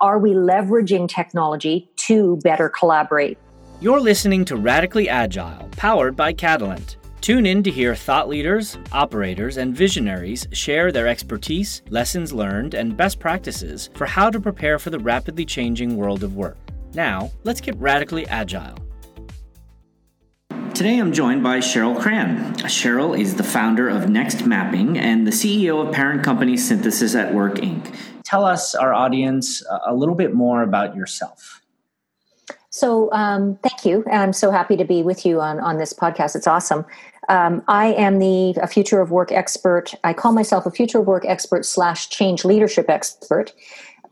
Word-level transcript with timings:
are 0.00 0.18
we 0.18 0.30
leveraging 0.30 1.08
technology 1.08 1.88
to 1.96 2.36
better 2.42 2.68
collaborate? 2.68 3.38
You're 3.80 4.00
listening 4.00 4.44
to 4.46 4.56
Radically 4.56 5.08
Agile, 5.08 5.68
powered 5.72 6.16
by 6.16 6.32
Catalant. 6.32 6.96
Tune 7.20 7.46
in 7.46 7.62
to 7.62 7.70
hear 7.70 7.94
thought 7.94 8.28
leaders, 8.28 8.76
operators, 8.92 9.56
and 9.56 9.74
visionaries 9.74 10.46
share 10.52 10.92
their 10.92 11.08
expertise, 11.08 11.82
lessons 11.88 12.32
learned, 12.32 12.74
and 12.74 12.96
best 12.96 13.18
practices 13.18 13.88
for 13.94 14.04
how 14.04 14.28
to 14.28 14.38
prepare 14.38 14.78
for 14.78 14.90
the 14.90 14.98
rapidly 14.98 15.46
changing 15.46 15.96
world 15.96 16.22
of 16.22 16.36
work. 16.36 16.58
Now, 16.92 17.30
let's 17.44 17.62
get 17.62 17.76
radically 17.76 18.26
agile. 18.28 18.76
Today 20.74 20.98
I'm 20.98 21.12
joined 21.12 21.44
by 21.44 21.58
Cheryl 21.58 21.96
Cran. 21.96 22.54
Cheryl 22.64 23.16
is 23.16 23.36
the 23.36 23.44
founder 23.44 23.88
of 23.88 24.10
Next 24.10 24.44
Mapping 24.44 24.98
and 24.98 25.24
the 25.24 25.30
CEO 25.30 25.86
of 25.86 25.94
parent 25.94 26.24
company 26.24 26.56
Synthesis 26.56 27.14
at 27.14 27.32
Work 27.32 27.58
Inc. 27.58 27.94
Tell 28.24 28.44
us, 28.44 28.74
our 28.74 28.92
audience, 28.92 29.64
a 29.86 29.94
little 29.94 30.16
bit 30.16 30.34
more 30.34 30.62
about 30.62 30.96
yourself. 30.96 31.62
So, 32.70 33.08
um, 33.12 33.56
thank 33.62 33.84
you. 33.84 34.04
I'm 34.10 34.32
so 34.32 34.50
happy 34.50 34.76
to 34.76 34.84
be 34.84 35.04
with 35.04 35.24
you 35.24 35.40
on, 35.40 35.60
on 35.60 35.78
this 35.78 35.92
podcast. 35.92 36.34
It's 36.34 36.48
awesome. 36.48 36.84
Um, 37.28 37.62
I 37.68 37.92
am 37.92 38.18
the 38.18 38.56
a 38.60 38.66
future 38.66 39.00
of 39.00 39.12
work 39.12 39.30
expert. 39.30 39.94
I 40.02 40.12
call 40.12 40.32
myself 40.32 40.66
a 40.66 40.72
future 40.72 40.98
of 40.98 41.06
work 41.06 41.24
expert 41.24 41.64
slash 41.64 42.08
change 42.08 42.44
leadership 42.44 42.90
expert 42.90 43.52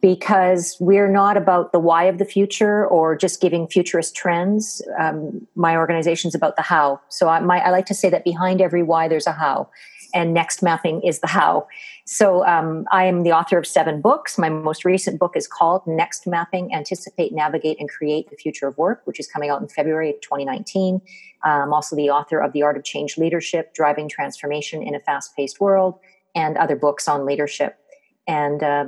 because 0.02 0.76
we're 0.80 1.08
not 1.08 1.36
about 1.36 1.72
the 1.72 1.78
why 1.78 2.04
of 2.04 2.18
the 2.18 2.24
future 2.24 2.86
or 2.88 3.16
just 3.16 3.40
giving 3.40 3.68
futurist 3.68 4.14
trends. 4.14 4.82
Um, 4.98 5.46
my 5.54 5.76
organization 5.76 6.28
is 6.28 6.34
about 6.34 6.56
the 6.56 6.62
how. 6.62 7.00
So 7.08 7.28
I, 7.28 7.40
my, 7.40 7.60
I 7.60 7.70
like 7.70 7.86
to 7.86 7.94
say 7.94 8.10
that 8.10 8.24
behind 8.24 8.60
every 8.60 8.82
why, 8.82 9.08
there's 9.08 9.28
a 9.28 9.32
how 9.32 9.70
and 10.14 10.34
next 10.34 10.62
mapping 10.62 11.00
is 11.02 11.20
the 11.20 11.26
how. 11.26 11.66
So 12.04 12.44
um, 12.46 12.84
I 12.90 13.04
am 13.04 13.22
the 13.22 13.32
author 13.32 13.58
of 13.58 13.66
seven 13.66 14.00
books. 14.00 14.38
My 14.38 14.48
most 14.48 14.84
recent 14.84 15.18
book 15.18 15.36
is 15.36 15.46
called 15.46 15.82
Next 15.86 16.26
Mapping 16.26 16.74
Anticipate, 16.74 17.32
Navigate, 17.32 17.78
and 17.80 17.88
Create 17.88 18.28
the 18.30 18.36
Future 18.36 18.66
of 18.66 18.76
Work, 18.76 19.02
which 19.04 19.20
is 19.20 19.26
coming 19.26 19.50
out 19.50 19.62
in 19.62 19.68
February 19.68 20.10
of 20.10 20.20
2019. 20.20 21.00
I'm 21.44 21.62
um, 21.62 21.72
also 21.72 21.96
the 21.96 22.10
author 22.10 22.40
of 22.40 22.52
The 22.52 22.62
Art 22.62 22.76
of 22.76 22.84
Change 22.84 23.18
Leadership, 23.18 23.74
Driving 23.74 24.08
Transformation 24.08 24.82
in 24.82 24.94
a 24.94 25.00
Fast 25.00 25.34
Paced 25.36 25.60
World, 25.60 25.98
and 26.34 26.56
other 26.56 26.76
books 26.76 27.08
on 27.08 27.24
leadership. 27.24 27.78
And 28.26 28.62
uh, 28.62 28.84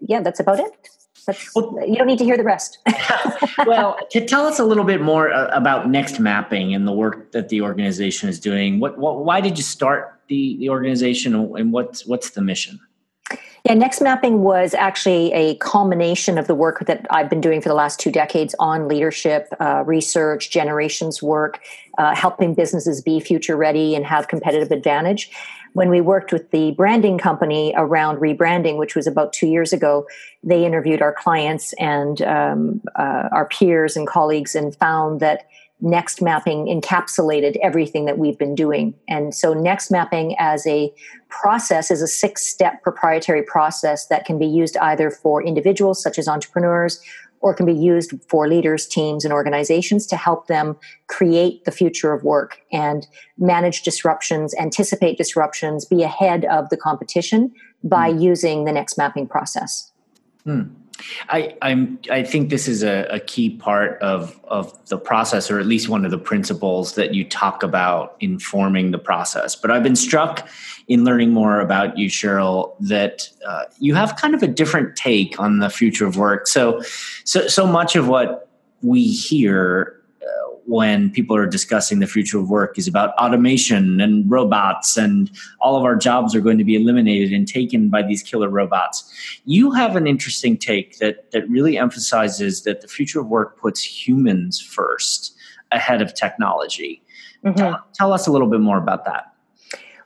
yeah, 0.00 0.20
that's 0.20 0.40
about 0.40 0.60
it. 0.60 0.72
Well, 1.54 1.78
you 1.86 1.96
don't 1.96 2.06
need 2.06 2.18
to 2.18 2.24
hear 2.24 2.36
the 2.36 2.44
rest. 2.44 2.78
well, 3.66 3.98
to 4.10 4.24
tell 4.24 4.46
us 4.46 4.58
a 4.58 4.64
little 4.64 4.84
bit 4.84 5.00
more 5.00 5.32
uh, 5.32 5.48
about 5.48 5.88
Next 5.88 6.20
Mapping 6.20 6.74
and 6.74 6.86
the 6.86 6.92
work 6.92 7.32
that 7.32 7.48
the 7.48 7.62
organization 7.62 8.28
is 8.28 8.38
doing. 8.38 8.80
What, 8.80 8.98
what 8.98 9.24
why 9.24 9.40
did 9.40 9.56
you 9.56 9.64
start 9.64 10.20
the, 10.28 10.56
the 10.58 10.68
organization 10.68 11.34
and 11.34 11.72
what's 11.72 12.06
what's 12.06 12.30
the 12.30 12.42
mission? 12.42 12.80
Yeah, 13.64 13.72
Next 13.72 14.02
Mapping 14.02 14.42
was 14.42 14.74
actually 14.74 15.32
a 15.32 15.54
culmination 15.56 16.36
of 16.36 16.46
the 16.46 16.54
work 16.54 16.84
that 16.86 17.06
I've 17.08 17.30
been 17.30 17.40
doing 17.40 17.62
for 17.62 17.70
the 17.70 17.74
last 17.74 17.98
two 17.98 18.10
decades 18.10 18.54
on 18.58 18.88
leadership, 18.88 19.48
uh, 19.58 19.82
research, 19.86 20.50
generations 20.50 21.22
work, 21.22 21.60
uh, 21.96 22.14
helping 22.14 22.52
businesses 22.52 23.00
be 23.00 23.20
future 23.20 23.56
ready 23.56 23.94
and 23.94 24.04
have 24.04 24.28
competitive 24.28 24.70
advantage 24.70 25.30
when 25.74 25.90
we 25.90 26.00
worked 26.00 26.32
with 26.32 26.50
the 26.50 26.70
branding 26.72 27.18
company 27.18 27.74
around 27.76 28.18
rebranding, 28.18 28.78
which 28.78 28.94
was 28.94 29.06
about 29.06 29.32
two 29.32 29.48
years 29.48 29.72
ago, 29.72 30.06
they 30.42 30.64
interviewed 30.64 31.02
our 31.02 31.12
clients 31.12 31.72
and 31.74 32.22
um, 32.22 32.80
uh, 32.96 33.28
our 33.32 33.46
peers 33.46 33.96
and 33.96 34.06
colleagues 34.06 34.54
and 34.54 34.74
found 34.76 35.20
that 35.20 35.46
Next 35.80 36.22
Mapping 36.22 36.66
encapsulated 36.66 37.56
everything 37.60 38.04
that 38.06 38.16
we've 38.16 38.38
been 38.38 38.54
doing. 38.54 38.94
And 39.08 39.34
so, 39.34 39.52
Next 39.52 39.90
Mapping 39.90 40.36
as 40.38 40.64
a 40.66 40.94
process 41.28 41.90
is 41.90 42.00
a 42.00 42.06
six 42.06 42.46
step 42.46 42.80
proprietary 42.82 43.42
process 43.42 44.06
that 44.06 44.24
can 44.24 44.38
be 44.38 44.46
used 44.46 44.76
either 44.78 45.10
for 45.10 45.42
individuals, 45.42 46.00
such 46.00 46.18
as 46.18 46.28
entrepreneurs, 46.28 47.02
or 47.44 47.52
can 47.52 47.66
be 47.66 47.74
used 47.74 48.14
for 48.26 48.48
leaders, 48.48 48.86
teams, 48.86 49.22
and 49.22 49.30
organizations 49.30 50.06
to 50.06 50.16
help 50.16 50.46
them 50.46 50.74
create 51.08 51.62
the 51.66 51.70
future 51.70 52.14
of 52.14 52.24
work 52.24 52.58
and 52.72 53.06
manage 53.36 53.82
disruptions, 53.82 54.54
anticipate 54.58 55.18
disruptions, 55.18 55.84
be 55.84 56.02
ahead 56.02 56.46
of 56.46 56.70
the 56.70 56.76
competition 56.78 57.52
by 57.82 58.10
mm. 58.10 58.22
using 58.22 58.64
the 58.64 58.72
next 58.72 58.96
mapping 58.96 59.28
process. 59.28 59.92
Hmm. 60.44 60.62
I, 61.28 61.56
I'm. 61.62 61.98
I 62.10 62.22
think 62.22 62.50
this 62.50 62.68
is 62.68 62.82
a, 62.82 63.06
a, 63.10 63.20
key 63.20 63.50
part 63.50 64.00
of 64.02 64.38
of 64.44 64.86
the 64.88 64.98
process, 64.98 65.50
or 65.50 65.58
at 65.58 65.66
least 65.66 65.88
one 65.88 66.04
of 66.04 66.10
the 66.10 66.18
principles 66.18 66.94
that 66.94 67.14
you 67.14 67.24
talk 67.24 67.62
about 67.62 68.16
informing 68.20 68.90
the 68.90 68.98
process. 68.98 69.56
But 69.56 69.70
I've 69.70 69.82
been 69.82 69.96
struck 69.96 70.48
in 70.88 71.04
learning 71.04 71.30
more 71.30 71.60
about 71.60 71.98
you, 71.98 72.08
Cheryl, 72.08 72.74
that 72.80 73.28
uh, 73.46 73.64
you 73.78 73.94
have 73.94 74.16
kind 74.16 74.34
of 74.34 74.42
a 74.42 74.48
different 74.48 74.96
take 74.96 75.38
on 75.40 75.58
the 75.58 75.70
future 75.70 76.06
of 76.06 76.16
work. 76.16 76.46
So, 76.46 76.82
so 77.24 77.46
so 77.48 77.66
much 77.66 77.96
of 77.96 78.08
what 78.08 78.48
we 78.82 79.08
hear 79.08 80.03
when 80.66 81.10
people 81.10 81.36
are 81.36 81.46
discussing 81.46 81.98
the 81.98 82.06
future 82.06 82.38
of 82.38 82.48
work 82.48 82.78
is 82.78 82.88
about 82.88 83.14
automation 83.14 84.00
and 84.00 84.30
robots 84.30 84.96
and 84.96 85.30
all 85.60 85.76
of 85.76 85.84
our 85.84 85.96
jobs 85.96 86.34
are 86.34 86.40
going 86.40 86.58
to 86.58 86.64
be 86.64 86.74
eliminated 86.74 87.32
and 87.32 87.46
taken 87.46 87.88
by 87.88 88.02
these 88.02 88.22
killer 88.22 88.48
robots. 88.48 89.12
You 89.44 89.70
have 89.72 89.96
an 89.96 90.06
interesting 90.06 90.56
take 90.56 90.98
that 90.98 91.30
that 91.32 91.48
really 91.48 91.76
emphasizes 91.76 92.62
that 92.62 92.80
the 92.80 92.88
future 92.88 93.20
of 93.20 93.28
work 93.28 93.58
puts 93.58 93.82
humans 93.82 94.60
first 94.60 95.36
ahead 95.72 96.00
of 96.00 96.14
technology. 96.14 97.02
Mm-hmm. 97.44 97.58
Tell, 97.58 97.86
tell 97.92 98.12
us 98.12 98.26
a 98.26 98.32
little 98.32 98.48
bit 98.48 98.60
more 98.60 98.78
about 98.78 99.04
that. 99.04 99.34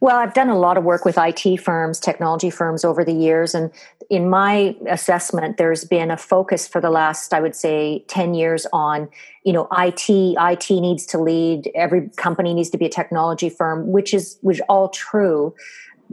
Well, 0.00 0.16
I've 0.16 0.34
done 0.34 0.48
a 0.48 0.58
lot 0.58 0.78
of 0.78 0.84
work 0.84 1.04
with 1.04 1.18
IT 1.18 1.58
firms, 1.58 1.98
technology 1.98 2.50
firms 2.50 2.84
over 2.84 3.04
the 3.04 3.12
years. 3.12 3.54
And 3.54 3.70
in 4.10 4.30
my 4.30 4.74
assessment, 4.88 5.58
there's 5.58 5.84
been 5.84 6.10
a 6.10 6.16
focus 6.16 6.66
for 6.66 6.80
the 6.80 6.88
last, 6.88 7.34
I 7.34 7.40
would 7.40 7.54
say, 7.54 8.04
10 8.08 8.32
years 8.32 8.66
on, 8.72 9.08
you 9.44 9.52
know, 9.52 9.68
IT, 9.76 10.08
IT 10.08 10.70
needs 10.70 11.04
to 11.06 11.18
lead. 11.18 11.70
Every 11.74 12.08
company 12.16 12.54
needs 12.54 12.70
to 12.70 12.78
be 12.78 12.86
a 12.86 12.90
technology 12.90 13.50
firm, 13.50 13.92
which 13.92 14.14
is, 14.14 14.38
which 14.40 14.62
all 14.68 14.88
true. 14.88 15.54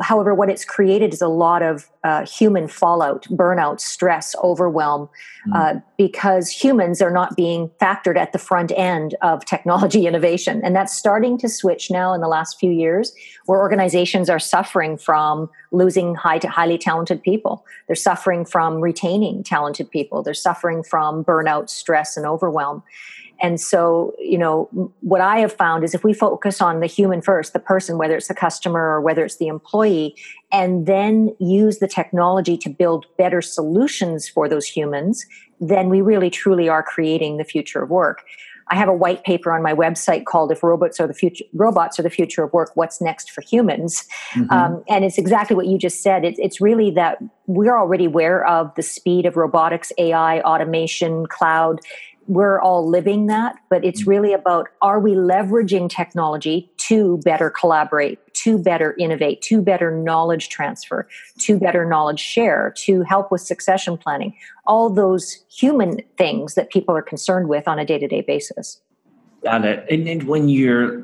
However, 0.01 0.33
what 0.33 0.49
it's 0.49 0.65
created 0.65 1.13
is 1.13 1.21
a 1.21 1.27
lot 1.27 1.61
of 1.61 1.89
uh, 2.03 2.25
human 2.25 2.67
fallout, 2.67 3.23
burnout, 3.31 3.79
stress, 3.79 4.35
overwhelm, 4.43 5.09
mm. 5.47 5.55
uh, 5.55 5.79
because 5.97 6.49
humans 6.49 7.01
are 7.01 7.11
not 7.11 7.35
being 7.35 7.69
factored 7.81 8.17
at 8.17 8.33
the 8.33 8.37
front 8.37 8.71
end 8.75 9.15
of 9.21 9.45
technology 9.45 10.05
innovation. 10.07 10.61
And 10.63 10.75
that's 10.75 10.95
starting 10.95 11.37
to 11.39 11.49
switch 11.49 11.89
now 11.89 12.13
in 12.13 12.21
the 12.21 12.27
last 12.27 12.59
few 12.59 12.71
years, 12.71 13.13
where 13.45 13.59
organizations 13.59 14.29
are 14.29 14.39
suffering 14.39 14.97
from 14.97 15.49
losing 15.71 16.15
high 16.15 16.39
to 16.39 16.49
highly 16.49 16.77
talented 16.77 17.23
people. 17.23 17.65
They're 17.87 17.95
suffering 17.95 18.45
from 18.45 18.81
retaining 18.81 19.43
talented 19.43 19.89
people. 19.89 20.23
They're 20.23 20.33
suffering 20.33 20.83
from 20.83 21.23
burnout, 21.23 21.69
stress, 21.69 22.17
and 22.17 22.25
overwhelm. 22.25 22.83
And 23.41 23.59
so, 23.59 24.13
you 24.17 24.37
know, 24.37 24.69
what 25.01 25.21
I 25.21 25.39
have 25.39 25.53
found 25.53 25.83
is 25.83 25.93
if 25.93 26.03
we 26.03 26.13
focus 26.13 26.61
on 26.61 26.79
the 26.79 26.85
human 26.85 27.21
first, 27.21 27.53
the 27.53 27.59
person, 27.59 27.97
whether 27.97 28.15
it's 28.15 28.27
the 28.27 28.35
customer 28.35 28.79
or 28.79 29.01
whether 29.01 29.25
it's 29.25 29.37
the 29.37 29.47
employee, 29.47 30.15
and 30.51 30.85
then 30.85 31.35
use 31.39 31.79
the 31.79 31.87
technology 31.87 32.57
to 32.57 32.69
build 32.69 33.05
better 33.17 33.41
solutions 33.41 34.27
for 34.27 34.47
those 34.47 34.65
humans, 34.65 35.25
then 35.59 35.89
we 35.89 36.01
really 36.01 36.29
truly 36.29 36.69
are 36.69 36.83
creating 36.83 37.37
the 37.37 37.43
future 37.43 37.83
of 37.83 37.89
work. 37.89 38.23
I 38.67 38.75
have 38.75 38.89
a 38.89 38.93
white 38.93 39.23
paper 39.23 39.51
on 39.51 39.61
my 39.61 39.73
website 39.73 40.25
called 40.25 40.51
"If 40.51 40.63
Robots 40.63 40.99
Are 40.99 41.07
the 41.07 41.13
Future, 41.13 41.45
Robots 41.53 41.99
Are 41.99 42.03
the 42.03 42.09
Future 42.09 42.43
of 42.43 42.51
Work: 42.51 42.71
What's 42.73 42.99
Next 42.99 43.29
for 43.29 43.41
Humans?" 43.41 44.07
Mm-hmm. 44.33 44.51
Um, 44.51 44.83
and 44.89 45.05
it's 45.05 45.17
exactly 45.17 45.55
what 45.55 45.67
you 45.67 45.77
just 45.77 46.01
said. 46.01 46.25
It, 46.25 46.35
it's 46.39 46.59
really 46.59 46.89
that 46.91 47.19
we're 47.45 47.77
already 47.77 48.05
aware 48.05 48.45
of 48.47 48.73
the 48.75 48.81
speed 48.81 49.27
of 49.27 49.37
robotics, 49.37 49.91
AI, 49.99 50.41
automation, 50.41 51.27
cloud, 51.27 51.79
we're 52.27 52.59
all 52.59 52.87
living 52.87 53.27
that, 53.27 53.57
but 53.69 53.83
it's 53.85 54.03
mm. 54.03 54.07
really 54.07 54.33
about 54.33 54.67
are 54.81 54.99
we 54.99 55.11
leveraging 55.11 55.89
technology 55.89 56.71
to 56.77 57.17
better 57.19 57.49
collaborate, 57.49 58.19
to 58.33 58.57
better 58.57 58.95
innovate, 58.97 59.41
to 59.43 59.61
better 59.61 59.91
knowledge 59.91 60.49
transfer, 60.49 61.07
to 61.39 61.57
better 61.59 61.85
knowledge 61.85 62.19
share, 62.19 62.73
to 62.77 63.01
help 63.03 63.31
with 63.31 63.41
succession 63.41 63.97
planning, 63.97 64.35
all 64.65 64.89
those 64.89 65.43
human 65.49 66.01
things 66.17 66.55
that 66.55 66.69
people 66.69 66.95
are 66.95 67.01
concerned 67.01 67.47
with 67.47 67.67
on 67.67 67.79
a 67.79 67.85
day 67.85 67.97
to 67.97 68.07
day 68.07 68.21
basis. 68.21 68.81
Got 69.43 69.65
it. 69.65 69.85
And, 69.89 70.07
and, 70.07 70.23
when 70.23 70.49
you're 70.49 71.03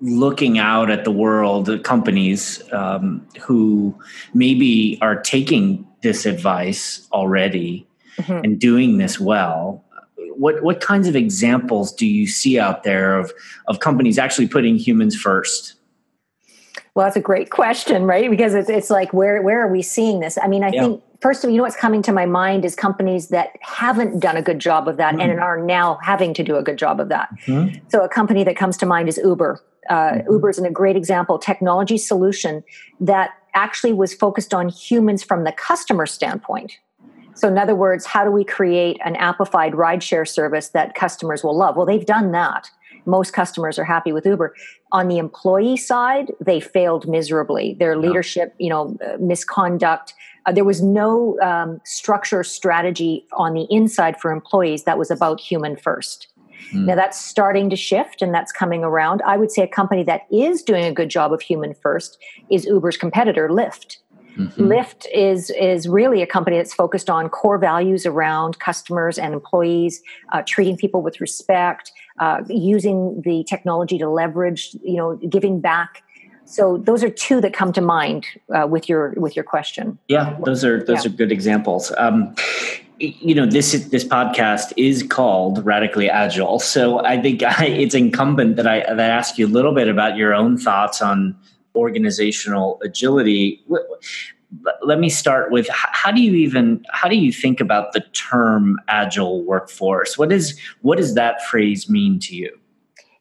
looking 0.00 0.58
out 0.58 0.90
at 0.90 1.04
the 1.04 1.12
world, 1.12 1.66
the 1.66 1.78
companies 1.78 2.62
um, 2.72 3.26
who 3.40 3.96
maybe 4.34 4.98
are 5.00 5.20
taking 5.20 5.86
this 6.02 6.26
advice 6.26 7.06
already 7.12 7.86
mm-hmm. 8.18 8.44
and 8.44 8.58
doing 8.58 8.98
this 8.98 9.20
well, 9.20 9.84
what 10.38 10.62
what 10.62 10.80
kinds 10.80 11.08
of 11.08 11.16
examples 11.16 11.92
do 11.92 12.06
you 12.06 12.26
see 12.26 12.58
out 12.58 12.82
there 12.82 13.18
of 13.18 13.32
of 13.68 13.80
companies 13.80 14.18
actually 14.18 14.48
putting 14.48 14.76
humans 14.76 15.16
first? 15.16 15.74
Well, 16.94 17.04
that's 17.04 17.16
a 17.16 17.20
great 17.20 17.50
question, 17.50 18.04
right? 18.04 18.30
Because 18.30 18.54
it's 18.54 18.70
it's 18.70 18.90
like 18.90 19.12
where 19.12 19.42
where 19.42 19.62
are 19.62 19.70
we 19.70 19.82
seeing 19.82 20.20
this? 20.20 20.38
I 20.42 20.48
mean, 20.48 20.64
I 20.64 20.70
yeah. 20.72 20.82
think 20.82 21.02
first 21.20 21.44
of 21.44 21.48
all, 21.48 21.52
you 21.52 21.58
know 21.58 21.64
what's 21.64 21.76
coming 21.76 22.02
to 22.02 22.12
my 22.12 22.26
mind 22.26 22.64
is 22.64 22.74
companies 22.74 23.28
that 23.28 23.50
haven't 23.60 24.20
done 24.20 24.36
a 24.36 24.42
good 24.42 24.58
job 24.58 24.88
of 24.88 24.96
that 24.96 25.12
mm-hmm. 25.12 25.30
and 25.30 25.40
are 25.40 25.62
now 25.62 25.98
having 26.02 26.32
to 26.34 26.42
do 26.42 26.56
a 26.56 26.62
good 26.62 26.78
job 26.78 26.98
of 26.98 27.08
that. 27.10 27.28
Mm-hmm. 27.46 27.84
So, 27.88 28.02
a 28.02 28.08
company 28.08 28.44
that 28.44 28.56
comes 28.56 28.76
to 28.78 28.86
mind 28.86 29.08
is 29.08 29.18
Uber. 29.18 29.62
Uh, 29.90 29.94
mm-hmm. 29.94 30.32
Uber 30.32 30.50
is 30.50 30.58
a 30.58 30.70
great 30.70 30.96
example, 30.96 31.38
technology 31.38 31.98
solution 31.98 32.64
that 33.00 33.30
actually 33.54 33.92
was 33.92 34.14
focused 34.14 34.54
on 34.54 34.68
humans 34.68 35.22
from 35.22 35.44
the 35.44 35.52
customer 35.52 36.06
standpoint 36.06 36.78
So, 37.36 37.48
in 37.48 37.58
other 37.58 37.74
words, 37.74 38.06
how 38.06 38.24
do 38.24 38.30
we 38.30 38.44
create 38.44 38.98
an 39.04 39.14
appified 39.16 39.72
rideshare 39.72 40.26
service 40.26 40.68
that 40.70 40.94
customers 40.94 41.44
will 41.44 41.56
love? 41.56 41.76
Well, 41.76 41.86
they've 41.86 42.06
done 42.06 42.32
that. 42.32 42.70
Most 43.04 43.32
customers 43.32 43.78
are 43.78 43.84
happy 43.84 44.12
with 44.12 44.26
Uber. 44.26 44.54
On 44.90 45.08
the 45.08 45.18
employee 45.18 45.76
side, 45.76 46.32
they 46.44 46.60
failed 46.60 47.06
miserably. 47.06 47.74
Their 47.78 47.96
leadership, 47.96 48.54
you 48.58 48.70
know, 48.70 48.96
uh, 49.06 49.16
misconduct. 49.20 50.14
Uh, 50.46 50.52
there 50.52 50.64
was 50.64 50.82
no 50.82 51.38
um, 51.40 51.80
structure 51.84 52.42
strategy 52.42 53.26
on 53.32 53.54
the 53.54 53.66
inside 53.70 54.18
for 54.18 54.32
employees 54.32 54.84
that 54.84 54.98
was 54.98 55.10
about 55.10 55.40
human 55.40 55.76
first. 55.76 56.28
Mm. 56.72 56.86
Now 56.86 56.94
that's 56.94 57.20
starting 57.20 57.70
to 57.70 57.76
shift 57.76 58.22
and 58.22 58.34
that's 58.34 58.50
coming 58.50 58.82
around. 58.82 59.22
I 59.26 59.36
would 59.36 59.50
say 59.52 59.62
a 59.62 59.68
company 59.68 60.02
that 60.04 60.22
is 60.32 60.62
doing 60.62 60.84
a 60.84 60.92
good 60.92 61.10
job 61.10 61.32
of 61.32 61.40
human 61.40 61.74
first 61.74 62.18
is 62.50 62.64
Uber's 62.64 62.96
competitor, 62.96 63.48
Lyft. 63.48 63.98
Mm-hmm. 64.36 64.62
Lyft 64.62 65.06
is 65.12 65.50
is 65.50 65.88
really 65.88 66.22
a 66.22 66.26
company 66.26 66.56
that's 66.56 66.74
focused 66.74 67.08
on 67.08 67.28
core 67.28 67.58
values 67.58 68.06
around 68.06 68.58
customers 68.58 69.18
and 69.18 69.32
employees, 69.32 70.02
uh, 70.32 70.42
treating 70.46 70.76
people 70.76 71.02
with 71.02 71.20
respect, 71.20 71.92
uh, 72.18 72.42
using 72.48 73.22
the 73.24 73.44
technology 73.44 73.98
to 73.98 74.08
leverage, 74.08 74.76
you 74.82 74.96
know, 74.96 75.16
giving 75.16 75.60
back. 75.60 76.02
So 76.44 76.78
those 76.78 77.02
are 77.02 77.10
two 77.10 77.40
that 77.40 77.52
come 77.52 77.72
to 77.72 77.80
mind 77.80 78.24
uh, 78.54 78.66
with 78.66 78.88
your 78.88 79.14
with 79.16 79.34
your 79.34 79.44
question. 79.44 79.98
Yeah, 80.08 80.36
those 80.44 80.64
are 80.64 80.82
those 80.82 81.04
yeah. 81.04 81.10
are 81.10 81.14
good 81.14 81.32
examples. 81.32 81.92
Um, 81.98 82.34
you 82.98 83.34
know 83.34 83.44
this 83.44 83.72
this 83.88 84.04
podcast 84.04 84.72
is 84.76 85.02
called 85.02 85.62
radically 85.66 86.08
agile 86.08 86.58
so 86.58 87.04
i 87.04 87.20
think 87.20 87.42
I, 87.42 87.66
it's 87.66 87.94
incumbent 87.94 88.56
that 88.56 88.66
i 88.66 88.80
that 88.80 88.98
I 89.00 89.04
ask 89.04 89.36
you 89.36 89.46
a 89.46 89.52
little 89.52 89.72
bit 89.72 89.88
about 89.88 90.16
your 90.16 90.32
own 90.32 90.56
thoughts 90.56 91.02
on 91.02 91.36
organizational 91.76 92.80
agility 92.82 93.64
let 94.82 94.98
me 94.98 95.08
start 95.08 95.50
with 95.50 95.68
how 95.70 96.10
do 96.10 96.22
you 96.22 96.32
even 96.34 96.84
how 96.92 97.08
do 97.08 97.16
you 97.16 97.32
think 97.32 97.60
about 97.60 97.92
the 97.92 98.00
term 98.12 98.78
agile 98.88 99.44
workforce 99.44 100.16
what 100.16 100.32
is 100.32 100.58
what 100.82 100.98
does 100.98 101.14
that 101.14 101.42
phrase 101.42 101.90
mean 101.90 102.18
to 102.18 102.34
you 102.34 102.58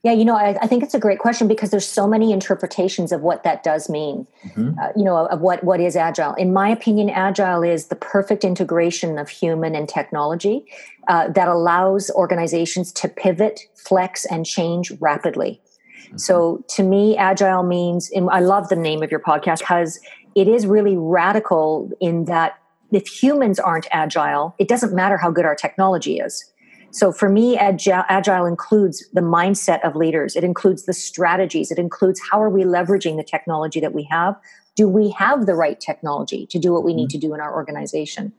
yeah, 0.05 0.11
you 0.11 0.23
know, 0.23 0.35
I, 0.35 0.55
I, 0.61 0.67
think 0.67 0.83
it's 0.83 0.93
a 0.93 0.99
great 0.99 1.17
question 1.17 1.47
because 1.47 1.71
there's 1.71 1.87
so 1.87 2.05
many 2.05 2.31
interpretations 2.31 3.11
of 3.11 3.21
what 3.21 3.41
that 3.41 3.63
does 3.63 3.89
mean. 3.89 4.27
Mm-hmm. 4.43 4.79
Uh, 4.79 4.89
you 4.95 5.03
know, 5.03 5.25
of 5.25 5.41
what 5.41 5.63
what 5.63 5.79
is 5.79 5.95
agile. 5.95 6.35
In 6.35 6.53
my 6.53 6.69
opinion, 6.69 7.09
agile 7.09 7.63
is 7.63 7.87
the 7.87 7.95
perfect 7.95 8.43
integration 8.43 9.17
of 9.17 9.29
human 9.29 9.73
and 9.73 9.89
technology 9.89 10.63
uh, 11.07 11.29
that 11.29 11.47
allows 11.47 12.11
organizations 12.11 12.91
to 12.91 13.07
pivot, 13.09 13.61
flex, 13.73 14.25
and 14.25 14.45
change 14.45 14.91
rapidly. 14.99 15.59
Mm-hmm. 16.05 16.17
So, 16.17 16.63
to 16.69 16.83
me, 16.83 17.17
agile 17.17 17.63
means. 17.63 18.11
I 18.31 18.39
love 18.39 18.69
the 18.69 18.75
name 18.75 19.03
of 19.03 19.11
your 19.11 19.19
podcast 19.19 19.59
because 19.59 19.99
it 20.35 20.47
is 20.47 20.65
really 20.65 20.97
radical 20.97 21.89
in 21.99 22.25
that 22.25 22.57
if 22.91 23.07
humans 23.07 23.59
aren't 23.59 23.87
agile, 23.91 24.55
it 24.59 24.67
doesn't 24.67 24.93
matter 24.93 25.17
how 25.17 25.31
good 25.31 25.45
our 25.45 25.55
technology 25.55 26.19
is 26.19 26.51
so 26.95 27.11
for 27.11 27.27
me, 27.27 27.57
agile, 27.57 28.05
agile 28.07 28.45
includes 28.45 29.05
the 29.11 29.19
mindset 29.19 29.85
of 29.85 29.97
leaders. 29.97 30.37
It 30.37 30.45
includes 30.45 30.85
the 30.85 30.93
strategies. 30.93 31.69
It 31.69 31.77
includes 31.77 32.21
how 32.31 32.41
are 32.41 32.49
we 32.49 32.63
leveraging 32.63 33.17
the 33.17 33.23
technology 33.23 33.81
that 33.81 33.93
we 33.93 34.03
have? 34.09 34.39
Do 34.77 34.87
we 34.87 35.09
have 35.09 35.45
the 35.45 35.55
right 35.55 35.77
technology 35.77 36.47
to 36.47 36.57
do 36.57 36.71
what 36.71 36.85
we 36.85 36.93
need 36.93 37.09
mm-hmm. 37.09 37.19
to 37.19 37.27
do 37.27 37.33
in 37.33 37.41
our 37.41 37.53
organization? 37.53 38.31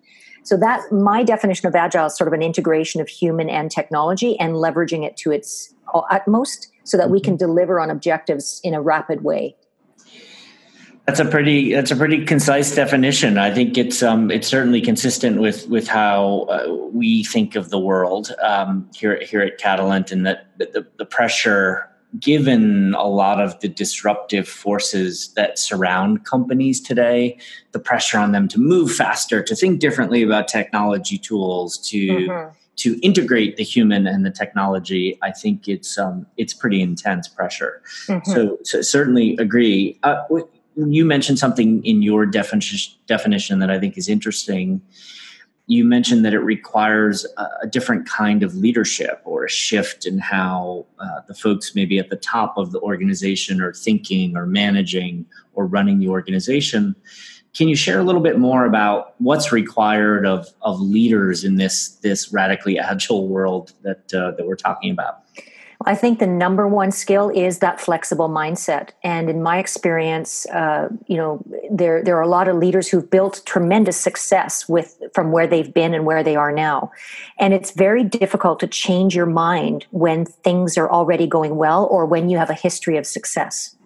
So 0.43 0.57
that 0.57 0.91
my 0.91 1.23
definition 1.23 1.67
of 1.67 1.75
agile 1.75 2.07
is 2.07 2.17
sort 2.17 2.29
of 2.29 2.33
an 2.33 2.41
integration 2.41 3.03
of 3.03 3.11
human 3.11 3.51
and 3.51 3.71
technology 3.71 4.41
and 4.41 4.55
leveraging 4.55 5.05
it 5.05 5.19
to 5.19 5.33
its 5.33 5.75
utmost 6.11 6.73
so 6.87 6.97
that 6.97 7.11
we 7.11 7.19
mm-hmm. 7.19 7.25
can 7.25 7.37
deliver 7.37 7.79
on 7.79 7.91
objectives 7.91 8.61
in 8.65 8.73
a 8.73 8.81
rapid 8.81 9.23
way. 9.23 9.57
That's 11.07 11.21
a 11.21 11.25
pretty 11.25 11.73
that's 11.73 11.93
a 11.93 11.97
pretty 11.97 12.25
concise 12.25 12.75
definition. 12.75 13.39
I 13.39 13.55
think 13.55 13.79
it's 13.79 14.03
um, 14.03 14.29
it's 14.29 14.49
certainly 14.49 14.81
consistent 14.81 15.41
with 15.41 15.69
with 15.69 15.87
how 15.87 16.47
uh, 16.49 16.75
we 16.93 17.23
think 17.23 17.55
of 17.55 17.71
the 17.71 17.79
world 17.79 18.35
um, 18.43 18.91
here 18.93 19.23
here 19.23 19.41
at 19.41 19.61
Catalant, 19.61 20.11
and 20.11 20.27
that 20.27 20.49
the, 20.59 20.85
the 20.99 21.05
pressure 21.05 21.89
given 22.19 22.95
a 22.95 23.07
lot 23.07 23.41
of 23.41 23.59
the 23.61 23.69
disruptive 23.69 24.49
forces 24.49 25.29
that 25.35 25.59
surround 25.59 26.25
companies 26.25 26.81
today, 26.81 27.39
the 27.73 27.79
pressure 27.79 28.19
on 28.19 28.33
them 28.33 28.49
to 28.49 28.59
move 28.59 28.93
faster, 28.93 29.43
to 29.43 29.55
think 29.55 29.81
differently 29.81 30.23
about 30.23 30.49
technology 30.49 31.19
tools, 31.19 31.79
to 31.79 32.07
mm-hmm. 32.07 32.57
To 32.77 32.99
integrate 33.01 33.57
the 33.57 33.65
human 33.65 34.07
and 34.07 34.25
the 34.25 34.31
technology, 34.31 35.19
I 35.23 35.33
think 35.33 35.67
it's 35.67 35.99
um, 35.99 36.27
it's 36.37 36.53
pretty 36.53 36.83
intense 36.83 37.27
pressure. 37.27 37.83
Mm-hmm. 38.07 38.31
So, 38.31 38.59
so 38.63 38.83
certainly 38.83 39.37
agree. 39.39 39.99
Uh, 40.03 40.23
you 40.77 41.05
mentioned 41.05 41.39
something 41.39 41.85
in 41.85 42.03
your 42.03 42.27
definition 42.27 42.93
definition 43.07 43.61
that 43.61 43.71
I 43.71 43.81
think 43.81 43.97
is 43.97 44.09
interesting. 44.09 44.83
You 45.69 45.85
mentioned 45.85 46.25
that 46.25 46.35
it 46.35 46.41
requires 46.41 47.27
a, 47.39 47.49
a 47.63 47.67
different 47.67 48.07
kind 48.07 48.43
of 48.43 48.55
leadership 48.55 49.21
or 49.25 49.45
a 49.45 49.51
shift 49.51 50.07
in 50.07 50.19
how 50.19 50.87
uh, 51.01 51.23
the 51.27 51.35
folks 51.35 51.75
maybe 51.75 51.99
at 51.99 52.11
the 52.11 52.17
top 52.17 52.57
of 52.57 52.73
the 52.73 52.81
organization 52.81 53.61
are 53.61 53.73
thinking 53.73 54.37
or 54.37 54.47
managing 54.47 55.25
or 55.55 55.67
running 55.67 55.99
the 55.99 56.09
organization. 56.09 56.95
Can 57.55 57.69
you 57.69 57.77
share 57.77 57.99
a 57.99 58.03
little 58.03 58.21
bit 58.21 58.39
more 58.39 58.67
about 58.67 59.15
what's 59.19 59.51
required 59.51 60.27
of, 60.27 60.47
of 60.63 60.81
leaders 60.81 61.45
in 61.45 61.57
this 61.57 61.89
this 62.03 62.33
radically 62.33 62.79
agile 62.91 63.29
world 63.29 63.73
that 63.83 64.13
uh, 64.15 64.33
that 64.33 64.47
we're 64.47 64.57
talking 64.57 64.91
about? 64.91 65.23
I 65.85 65.95
think 65.95 66.19
the 66.19 66.27
number 66.27 66.67
one 66.67 66.91
skill 66.91 67.29
is 67.29 67.59
that 67.59 67.81
flexible 67.81 68.29
mindset. 68.29 68.91
And 69.05 69.29
in 69.29 69.43
my 69.43 69.59
experience, 69.59 70.47
uh, 70.47 70.89
you 71.07 71.17
know, 71.17 71.45
there 71.71 72.03
there 72.03 72.17
are 72.17 72.23
a 72.23 72.29
lot 72.29 72.49
of 72.49 72.57
leaders 72.57 72.89
who've 72.89 73.09
built 73.09 73.43
tremendous 73.45 73.97
success 73.97 74.69
with 74.69 75.01
from 75.15 75.33
where 75.33 75.47
they've 75.47 75.73
been 75.73 75.93
and 75.93 76.07
where 76.07 76.23
they 76.23 76.35
are 76.35 76.53
now. 76.53 76.91
And 77.39 77.53
it's 77.53 77.73
very 77.73 78.03
difficult 78.03 78.59
to 78.61 78.67
change 78.67 79.15
your 79.15 79.27
mind 79.27 79.87
when 79.91 80.25
things 80.25 80.79
are 80.79 80.91
already 80.91 81.27
going 81.27 81.57
well 81.57 81.87
or 81.91 82.07
when 82.07 82.31
you 82.31 82.39
have 82.39 82.51
a 82.51 82.55
history 82.55 82.97
of 82.97 83.07
success. 83.07 83.77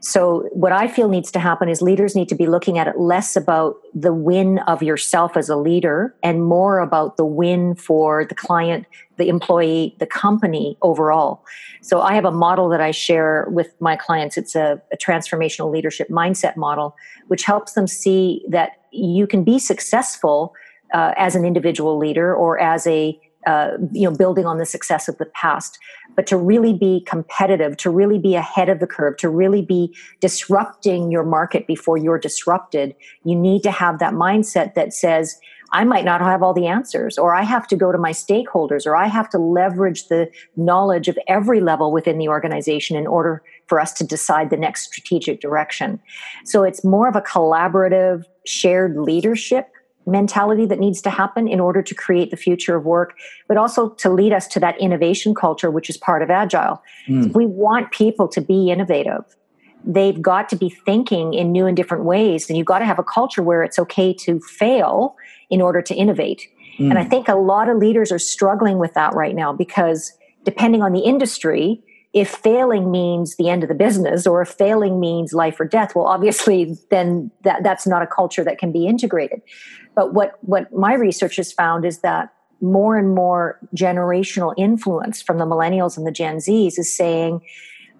So, 0.00 0.48
what 0.52 0.72
I 0.72 0.88
feel 0.88 1.08
needs 1.08 1.30
to 1.30 1.38
happen 1.38 1.68
is 1.68 1.80
leaders 1.80 2.16
need 2.16 2.28
to 2.28 2.34
be 2.34 2.46
looking 2.46 2.76
at 2.76 2.88
it 2.88 2.98
less 2.98 3.36
about 3.36 3.76
the 3.94 4.12
win 4.12 4.58
of 4.66 4.82
yourself 4.82 5.36
as 5.36 5.48
a 5.48 5.56
leader 5.56 6.12
and 6.24 6.44
more 6.44 6.80
about 6.80 7.16
the 7.16 7.24
win 7.24 7.76
for 7.76 8.24
the 8.24 8.34
client, 8.34 8.86
the 9.16 9.28
employee, 9.28 9.94
the 10.00 10.06
company 10.06 10.76
overall. 10.82 11.44
So, 11.82 12.00
I 12.00 12.14
have 12.14 12.24
a 12.24 12.32
model 12.32 12.68
that 12.70 12.80
I 12.80 12.90
share 12.90 13.46
with 13.50 13.74
my 13.80 13.94
clients. 13.94 14.36
It's 14.36 14.56
a, 14.56 14.82
a 14.92 14.96
transformational 14.96 15.70
leadership 15.70 16.08
mindset 16.08 16.56
model, 16.56 16.96
which 17.28 17.44
helps 17.44 17.74
them 17.74 17.86
see 17.86 18.44
that 18.48 18.72
you 18.90 19.28
can 19.28 19.44
be 19.44 19.60
successful 19.60 20.52
uh, 20.92 21.14
as 21.16 21.34
an 21.34 21.44
individual 21.44 21.96
leader 21.96 22.34
or 22.34 22.58
as 22.58 22.86
a 22.86 23.18
uh, 23.46 23.72
you 23.92 24.08
know 24.08 24.16
building 24.16 24.46
on 24.46 24.58
the 24.58 24.66
success 24.66 25.08
of 25.08 25.18
the 25.18 25.26
past 25.26 25.78
but 26.14 26.26
to 26.26 26.36
really 26.36 26.74
be 26.74 27.00
competitive 27.06 27.76
to 27.76 27.90
really 27.90 28.18
be 28.18 28.34
ahead 28.34 28.68
of 28.68 28.80
the 28.80 28.86
curve 28.86 29.16
to 29.16 29.28
really 29.28 29.62
be 29.62 29.94
disrupting 30.20 31.10
your 31.10 31.24
market 31.24 31.66
before 31.66 31.96
you're 31.96 32.18
disrupted 32.18 32.94
you 33.24 33.34
need 33.34 33.62
to 33.62 33.70
have 33.70 33.98
that 33.98 34.12
mindset 34.12 34.74
that 34.74 34.92
says 34.92 35.38
i 35.72 35.84
might 35.84 36.04
not 36.04 36.20
have 36.20 36.42
all 36.42 36.54
the 36.54 36.66
answers 36.66 37.18
or 37.18 37.34
i 37.34 37.42
have 37.42 37.66
to 37.66 37.76
go 37.76 37.90
to 37.92 37.98
my 37.98 38.12
stakeholders 38.12 38.86
or 38.86 38.96
i 38.96 39.06
have 39.06 39.28
to 39.28 39.38
leverage 39.38 40.08
the 40.08 40.30
knowledge 40.56 41.08
of 41.08 41.18
every 41.28 41.60
level 41.60 41.92
within 41.92 42.18
the 42.18 42.28
organization 42.28 42.96
in 42.96 43.06
order 43.06 43.42
for 43.72 43.80
us 43.80 43.94
to 43.94 44.04
decide 44.04 44.50
the 44.50 44.56
next 44.58 44.82
strategic 44.82 45.40
direction. 45.40 45.98
So 46.44 46.62
it's 46.62 46.84
more 46.84 47.08
of 47.08 47.16
a 47.16 47.22
collaborative 47.22 48.24
shared 48.44 48.98
leadership 48.98 49.71
mentality 50.06 50.66
that 50.66 50.78
needs 50.78 51.00
to 51.02 51.10
happen 51.10 51.46
in 51.46 51.60
order 51.60 51.82
to 51.82 51.94
create 51.94 52.30
the 52.30 52.36
future 52.36 52.76
of 52.76 52.84
work, 52.84 53.16
but 53.48 53.56
also 53.56 53.90
to 53.90 54.10
lead 54.10 54.32
us 54.32 54.46
to 54.48 54.60
that 54.60 54.78
innovation 54.80 55.34
culture, 55.34 55.70
which 55.70 55.88
is 55.88 55.96
part 55.96 56.22
of 56.22 56.30
Agile. 56.30 56.82
Mm. 57.08 57.34
We 57.34 57.46
want 57.46 57.92
people 57.92 58.28
to 58.28 58.40
be 58.40 58.70
innovative. 58.70 59.24
They've 59.84 60.20
got 60.20 60.48
to 60.50 60.56
be 60.56 60.68
thinking 60.68 61.34
in 61.34 61.52
new 61.52 61.66
and 61.66 61.76
different 61.76 62.04
ways, 62.04 62.48
and 62.48 62.56
you've 62.56 62.66
got 62.66 62.80
to 62.80 62.84
have 62.84 62.98
a 62.98 63.04
culture 63.04 63.42
where 63.42 63.62
it's 63.62 63.78
okay 63.78 64.12
to 64.14 64.40
fail 64.40 65.16
in 65.50 65.60
order 65.60 65.82
to 65.82 65.94
innovate. 65.94 66.48
Mm. 66.78 66.90
And 66.90 66.98
I 66.98 67.04
think 67.04 67.28
a 67.28 67.34
lot 67.34 67.68
of 67.68 67.76
leaders 67.78 68.12
are 68.12 68.18
struggling 68.18 68.78
with 68.78 68.94
that 68.94 69.14
right 69.14 69.34
now 69.34 69.52
because 69.52 70.12
depending 70.44 70.82
on 70.82 70.92
the 70.92 71.00
industry, 71.00 71.82
if 72.12 72.28
failing 72.28 72.90
means 72.90 73.36
the 73.36 73.48
end 73.48 73.62
of 73.62 73.68
the 73.68 73.74
business 73.74 74.26
or 74.26 74.42
if 74.42 74.48
failing 74.48 75.00
means 75.00 75.32
life 75.32 75.58
or 75.58 75.64
death 75.64 75.94
well 75.94 76.04
obviously 76.06 76.76
then 76.90 77.30
that, 77.42 77.62
that's 77.62 77.86
not 77.86 78.02
a 78.02 78.06
culture 78.06 78.44
that 78.44 78.58
can 78.58 78.72
be 78.72 78.86
integrated 78.86 79.40
but 79.94 80.14
what, 80.14 80.38
what 80.42 80.72
my 80.72 80.94
research 80.94 81.36
has 81.36 81.52
found 81.52 81.84
is 81.84 81.98
that 81.98 82.32
more 82.60 82.96
and 82.96 83.14
more 83.14 83.58
generational 83.76 84.54
influence 84.56 85.20
from 85.20 85.38
the 85.38 85.44
millennials 85.44 85.96
and 85.96 86.06
the 86.06 86.12
Gen 86.12 86.36
Zs 86.36 86.78
is 86.78 86.94
saying, 86.94 87.40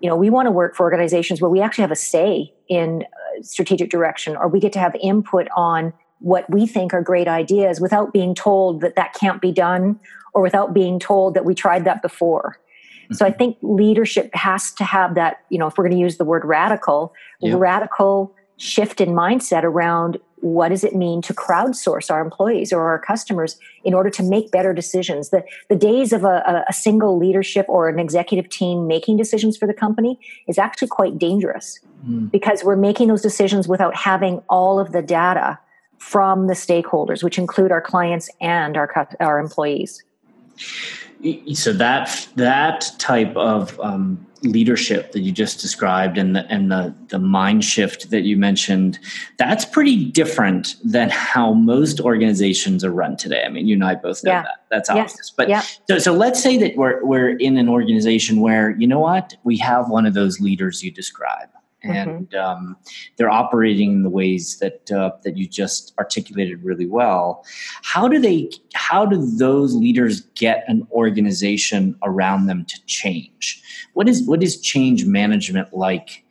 you 0.00 0.08
know, 0.08 0.16
we 0.16 0.30
want 0.30 0.46
to 0.46 0.50
work 0.50 0.74
for 0.74 0.84
organizations 0.84 1.40
where 1.40 1.50
we 1.50 1.60
actually 1.60 1.82
have 1.82 1.90
a 1.90 1.96
say 1.96 2.52
in 2.68 3.02
uh, 3.02 3.42
strategic 3.42 3.90
direction 3.90 4.36
or 4.36 4.48
we 4.48 4.60
get 4.60 4.72
to 4.72 4.78
have 4.78 4.94
input 5.00 5.48
on 5.56 5.92
what 6.20 6.48
we 6.48 6.66
think 6.66 6.94
are 6.94 7.02
great 7.02 7.28
ideas 7.28 7.80
without 7.80 8.12
being 8.12 8.34
told 8.34 8.80
that 8.80 8.94
that 8.94 9.12
can't 9.14 9.40
be 9.40 9.52
done 9.52 9.98
or 10.32 10.42
without 10.42 10.72
being 10.72 10.98
told 10.98 11.34
that 11.34 11.44
we 11.44 11.54
tried 11.54 11.84
that 11.84 12.00
before. 12.00 12.58
Mm-hmm. 13.04 13.14
So 13.14 13.26
I 13.26 13.32
think 13.32 13.58
leadership 13.62 14.30
has 14.34 14.72
to 14.74 14.84
have 14.84 15.16
that, 15.16 15.40
you 15.50 15.58
know, 15.58 15.66
if 15.66 15.76
we're 15.76 15.84
going 15.84 15.96
to 15.96 16.00
use 16.00 16.18
the 16.18 16.24
word 16.24 16.44
radical, 16.44 17.12
radical 17.42 18.34
shift 18.56 19.00
in 19.00 19.10
mindset 19.10 19.64
around 19.64 20.18
what 20.42 20.70
does 20.70 20.82
it 20.82 20.94
mean 20.94 21.22
to 21.22 21.32
crowdsource 21.32 22.10
our 22.10 22.20
employees 22.20 22.72
or 22.72 22.82
our 22.88 22.98
customers 22.98 23.56
in 23.84 23.94
order 23.94 24.10
to 24.10 24.24
make 24.24 24.50
better 24.50 24.74
decisions 24.74 25.30
the, 25.30 25.44
the 25.68 25.76
days 25.76 26.12
of 26.12 26.24
a, 26.24 26.64
a 26.68 26.72
single 26.72 27.16
leadership 27.16 27.64
or 27.68 27.88
an 27.88 28.00
executive 28.00 28.50
team 28.50 28.88
making 28.88 29.16
decisions 29.16 29.56
for 29.56 29.68
the 29.68 29.74
company 29.74 30.18
is 30.48 30.58
actually 30.58 30.88
quite 30.88 31.16
dangerous 31.16 31.78
mm. 32.04 32.28
because 32.30 32.64
we're 32.64 32.76
making 32.76 33.06
those 33.06 33.22
decisions 33.22 33.68
without 33.68 33.94
having 33.94 34.42
all 34.50 34.80
of 34.80 34.90
the 34.90 35.00
data 35.00 35.58
from 35.98 36.48
the 36.48 36.54
stakeholders 36.54 37.22
which 37.22 37.38
include 37.38 37.70
our 37.70 37.80
clients 37.80 38.28
and 38.40 38.76
our, 38.76 39.08
our 39.20 39.38
employees 39.38 40.02
so 41.54 41.72
that 41.72 42.28
that 42.36 42.90
type 42.98 43.34
of 43.36 43.78
um, 43.80 44.26
leadership 44.42 45.12
that 45.12 45.20
you 45.20 45.30
just 45.30 45.60
described 45.60 46.18
and 46.18 46.34
the 46.34 46.44
and 46.46 46.70
the 46.70 46.94
the 47.08 47.18
mind 47.18 47.64
shift 47.64 48.10
that 48.10 48.22
you 48.22 48.36
mentioned 48.36 48.98
that's 49.38 49.64
pretty 49.64 50.04
different 50.04 50.74
than 50.82 51.08
how 51.10 51.52
most 51.52 52.00
organizations 52.00 52.82
are 52.84 52.90
run 52.90 53.16
today 53.16 53.44
i 53.44 53.48
mean 53.48 53.68
you 53.68 53.74
and 53.74 53.84
i 53.84 53.94
both 53.94 54.24
know 54.24 54.32
yeah. 54.32 54.42
that 54.42 54.64
that's 54.68 54.90
obvious 54.90 55.30
but 55.36 55.48
yeah. 55.48 55.62
so 55.88 55.96
so 55.98 56.12
let's 56.12 56.42
say 56.42 56.58
that 56.58 56.74
we're 56.76 57.04
we're 57.04 57.36
in 57.36 57.56
an 57.56 57.68
organization 57.68 58.40
where 58.40 58.70
you 58.78 58.86
know 58.86 58.98
what 58.98 59.34
we 59.44 59.56
have 59.56 59.88
one 59.88 60.06
of 60.06 60.14
those 60.14 60.40
leaders 60.40 60.82
you 60.82 60.90
describe. 60.90 61.48
And 61.84 62.28
mm-hmm. 62.30 62.38
um, 62.38 62.76
they're 63.16 63.30
operating 63.30 63.92
in 63.92 64.02
the 64.02 64.10
ways 64.10 64.58
that 64.58 64.90
uh, 64.92 65.12
that 65.24 65.36
you 65.36 65.46
just 65.46 65.94
articulated 65.98 66.62
really 66.62 66.86
well. 66.86 67.44
How 67.82 68.08
do 68.08 68.18
they? 68.18 68.50
How 68.74 69.04
do 69.06 69.24
those 69.36 69.74
leaders 69.74 70.22
get 70.34 70.64
an 70.68 70.86
organization 70.92 71.96
around 72.02 72.46
them 72.46 72.64
to 72.66 72.86
change? 72.86 73.62
What 73.94 74.08
is 74.08 74.22
what 74.22 74.42
is 74.42 74.60
change 74.60 75.04
management 75.04 75.72
like 75.72 76.21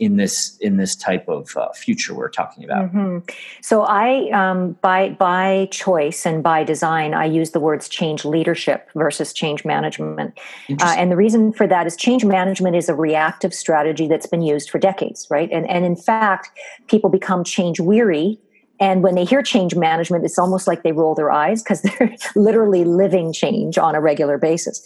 in 0.00 0.16
this 0.16 0.56
in 0.60 0.78
this 0.78 0.96
type 0.96 1.28
of 1.28 1.54
uh, 1.56 1.70
future 1.72 2.14
we're 2.14 2.30
talking 2.30 2.64
about. 2.64 2.86
Mm-hmm. 2.86 3.18
so 3.60 3.82
i 3.82 4.30
um, 4.30 4.72
by 4.80 5.10
by 5.10 5.68
choice 5.70 6.26
and 6.26 6.42
by 6.42 6.64
design 6.64 7.12
i 7.14 7.26
use 7.26 7.50
the 7.50 7.60
words 7.60 7.88
change 7.88 8.24
leadership 8.24 8.88
versus 8.94 9.32
change 9.32 9.64
management. 9.64 10.38
Uh, 10.70 10.94
and 10.96 11.12
the 11.12 11.16
reason 11.16 11.52
for 11.52 11.66
that 11.66 11.86
is 11.86 11.96
change 11.96 12.24
management 12.24 12.74
is 12.74 12.88
a 12.88 12.94
reactive 12.94 13.52
strategy 13.52 14.08
that's 14.08 14.26
been 14.26 14.42
used 14.42 14.70
for 14.70 14.78
decades 14.78 15.26
right? 15.30 15.50
And 15.52 15.68
and 15.68 15.84
in 15.84 15.96
fact 15.96 16.50
people 16.88 17.10
become 17.10 17.44
change 17.44 17.78
weary 17.78 18.38
and 18.80 19.02
when 19.02 19.14
they 19.14 19.26
hear 19.26 19.42
change 19.42 19.76
management, 19.76 20.24
it's 20.24 20.38
almost 20.38 20.66
like 20.66 20.82
they 20.82 20.92
roll 20.92 21.14
their 21.14 21.30
eyes 21.30 21.62
because 21.62 21.82
they're 21.98 22.16
literally 22.34 22.84
living 22.84 23.32
change 23.32 23.76
on 23.78 23.94
a 23.94 24.00
regular 24.00 24.38
basis. 24.38 24.82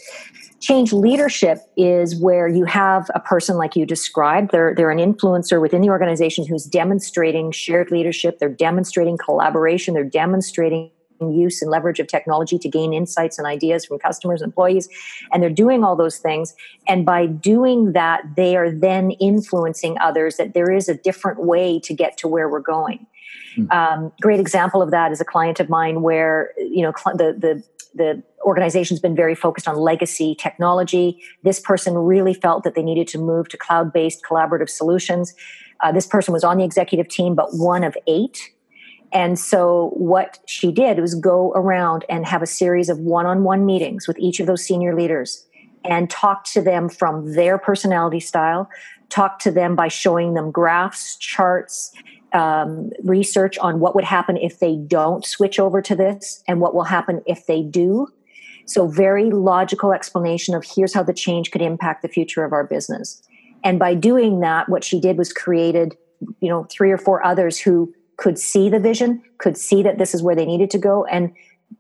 Change 0.60 0.92
leadership 0.92 1.58
is 1.76 2.18
where 2.20 2.48
you 2.48 2.64
have 2.64 3.10
a 3.14 3.20
person 3.20 3.56
like 3.56 3.76
you 3.76 3.86
described. 3.86 4.50
They're, 4.50 4.74
they're 4.74 4.90
an 4.90 4.98
influencer 4.98 5.60
within 5.60 5.82
the 5.82 5.90
organization 5.90 6.46
who's 6.46 6.64
demonstrating 6.64 7.52
shared 7.52 7.90
leadership. 7.90 8.38
They're 8.38 8.48
demonstrating 8.48 9.18
collaboration. 9.18 9.94
They're 9.94 10.04
demonstrating 10.04 10.90
use 11.20 11.62
and 11.62 11.70
leverage 11.70 12.00
of 12.00 12.08
technology 12.08 12.58
to 12.58 12.68
gain 12.68 12.92
insights 12.92 13.38
and 13.38 13.46
ideas 13.46 13.86
from 13.86 13.98
customers 13.98 14.42
and 14.42 14.48
employees 14.48 14.88
and 15.32 15.42
they're 15.42 15.48
doing 15.48 15.84
all 15.84 15.96
those 15.96 16.18
things. 16.18 16.54
And 16.88 17.06
by 17.06 17.26
doing 17.26 17.92
that 17.92 18.22
they 18.36 18.56
are 18.56 18.70
then 18.70 19.12
influencing 19.12 19.96
others 20.00 20.36
that 20.36 20.54
there 20.54 20.70
is 20.70 20.88
a 20.88 20.94
different 20.94 21.44
way 21.44 21.78
to 21.80 21.94
get 21.94 22.18
to 22.18 22.28
where 22.28 22.48
we're 22.48 22.60
going. 22.60 23.06
Um, 23.70 24.12
great 24.20 24.40
example 24.40 24.82
of 24.82 24.90
that 24.90 25.12
is 25.12 25.20
a 25.20 25.25
client 25.25 25.61
of 25.61 25.68
mine 25.68 26.02
where 26.02 26.52
you 26.58 26.82
know 26.82 26.92
the 27.14 27.37
the 27.38 27.62
the 27.94 28.23
organization's 28.42 29.00
been 29.00 29.14
very 29.14 29.34
focused 29.34 29.68
on 29.68 29.76
legacy 29.76 30.34
technology. 30.34 31.23
This 31.42 31.61
person 31.61 31.94
really 31.94 32.34
felt 32.34 32.64
that 32.64 32.75
they 32.75 32.82
needed 32.82 33.06
to 33.08 33.18
move 33.18 33.49
to 33.50 33.56
cloud 33.56 33.92
based 33.92 34.23
collaborative 34.28 34.68
solutions. 34.68 35.34
Uh, 35.80 35.92
this 35.92 36.06
person 36.06 36.32
was 36.32 36.44
on 36.44 36.58
the 36.58 36.64
executive 36.64 37.08
team, 37.08 37.34
but 37.34 37.49
one 37.52 37.84
of 37.84 37.96
eight. 38.06 38.50
And 39.12 39.38
so, 39.38 39.90
what 39.94 40.40
she 40.46 40.73
did 40.73 40.99
was 40.99 41.14
go 41.14 41.52
around 41.52 42.04
and 42.08 42.26
have 42.26 42.42
a 42.42 42.46
series 42.46 42.88
of 42.88 42.99
one 42.99 43.26
on 43.26 43.44
one 43.44 43.64
meetings 43.64 44.08
with 44.08 44.18
each 44.18 44.40
of 44.40 44.46
those 44.46 44.64
senior 44.64 44.96
leaders 44.96 45.46
and 45.84 46.11
talk 46.11 46.44
to 46.44 46.62
them 46.62 46.88
from 46.88 47.34
their 47.34 47.58
personality 47.58 48.18
style, 48.18 48.68
talk 49.11 49.38
to 49.40 49.50
them 49.50 49.76
by 49.76 49.87
showing 49.87 50.34
them 50.34 50.50
graphs, 50.50 51.16
charts, 51.16 51.92
um, 52.34 52.90
research 53.04 53.56
on 53.58 53.78
what 53.80 53.94
would 53.94 54.04
happen 54.04 54.36
if 54.36 54.58
they 54.58 54.76
don't 54.76 55.24
switch 55.24 55.58
over 55.58 55.80
to 55.80 55.94
this 55.94 56.42
and 56.46 56.60
what 56.60 56.74
will 56.74 56.84
happen 56.84 57.22
if 57.26 57.46
they 57.46 57.62
do. 57.62 58.08
So, 58.66 58.88
very 58.88 59.30
logical 59.30 59.92
explanation 59.92 60.54
of 60.54 60.64
here's 60.64 60.92
how 60.92 61.02
the 61.02 61.12
change 61.12 61.50
could 61.50 61.62
impact 61.62 62.02
the 62.02 62.08
future 62.08 62.44
of 62.44 62.52
our 62.52 62.64
business. 62.64 63.22
And 63.62 63.78
by 63.78 63.94
doing 63.94 64.40
that, 64.40 64.68
what 64.68 64.84
she 64.84 65.00
did 65.00 65.16
was 65.16 65.32
created, 65.32 65.96
you 66.40 66.48
know, 66.48 66.64
three 66.64 66.90
or 66.90 66.98
four 66.98 67.24
others 67.24 67.58
who 67.58 67.94
could 68.16 68.38
see 68.38 68.68
the 68.68 68.80
vision, 68.80 69.22
could 69.38 69.56
see 69.56 69.82
that 69.82 69.98
this 69.98 70.14
is 70.14 70.22
where 70.22 70.34
they 70.34 70.46
needed 70.46 70.70
to 70.70 70.78
go, 70.78 71.04
and 71.06 71.32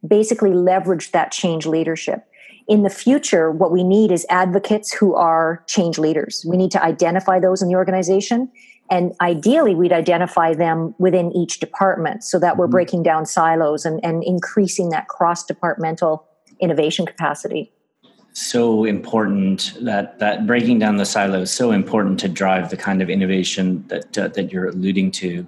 basically 0.06 0.50
leveraged 0.50 1.10
that 1.10 1.32
change 1.32 1.66
leadership. 1.66 2.26
In 2.68 2.82
the 2.82 2.90
future, 2.90 3.50
what 3.50 3.72
we 3.72 3.82
need 3.82 4.10
is 4.10 4.24
advocates 4.30 4.92
who 4.92 5.14
are 5.14 5.62
change 5.66 5.98
leaders. 5.98 6.44
We 6.48 6.56
need 6.56 6.70
to 6.72 6.82
identify 6.82 7.38
those 7.38 7.60
in 7.60 7.68
the 7.68 7.74
organization 7.74 8.50
and 8.90 9.12
ideally 9.20 9.74
we'd 9.74 9.92
identify 9.92 10.54
them 10.54 10.94
within 10.98 11.32
each 11.32 11.60
department 11.60 12.22
so 12.24 12.38
that 12.38 12.56
we're 12.56 12.66
mm-hmm. 12.66 12.72
breaking 12.72 13.02
down 13.02 13.26
silos 13.26 13.84
and, 13.84 14.04
and 14.04 14.22
increasing 14.24 14.90
that 14.90 15.08
cross 15.08 15.44
departmental 15.44 16.26
innovation 16.60 17.06
capacity 17.06 17.72
so 18.32 18.84
important 18.84 19.72
that 19.80 20.18
that 20.18 20.46
breaking 20.46 20.78
down 20.78 20.96
the 20.96 21.04
silos 21.04 21.52
so 21.52 21.70
important 21.70 22.18
to 22.18 22.28
drive 22.28 22.70
the 22.70 22.76
kind 22.76 23.00
of 23.00 23.08
innovation 23.08 23.84
that 23.88 24.18
uh, 24.18 24.28
that 24.28 24.52
you're 24.52 24.68
alluding 24.68 25.10
to 25.10 25.46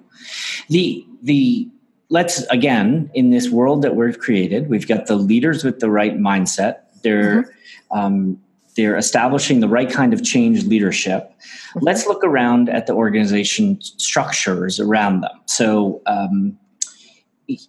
the 0.68 1.04
the 1.22 1.68
let's 2.08 2.42
again 2.44 3.10
in 3.14 3.30
this 3.30 3.50
world 3.50 3.82
that 3.82 3.96
we've 3.96 4.18
created 4.18 4.68
we've 4.68 4.86
got 4.86 5.06
the 5.06 5.16
leaders 5.16 5.64
with 5.64 5.80
the 5.80 5.90
right 5.90 6.18
mindset 6.18 6.78
they're 7.02 7.42
mm-hmm. 7.42 7.98
um, 7.98 8.40
they're 8.76 8.96
establishing 8.96 9.60
the 9.60 9.68
right 9.68 9.90
kind 9.90 10.12
of 10.12 10.22
change 10.22 10.64
leadership. 10.64 11.32
Let's 11.80 12.06
look 12.06 12.22
around 12.22 12.68
at 12.68 12.86
the 12.86 12.92
organization 12.92 13.80
structures 13.80 14.78
around 14.78 15.22
them. 15.22 15.40
So, 15.46 16.02
um, 16.06 16.58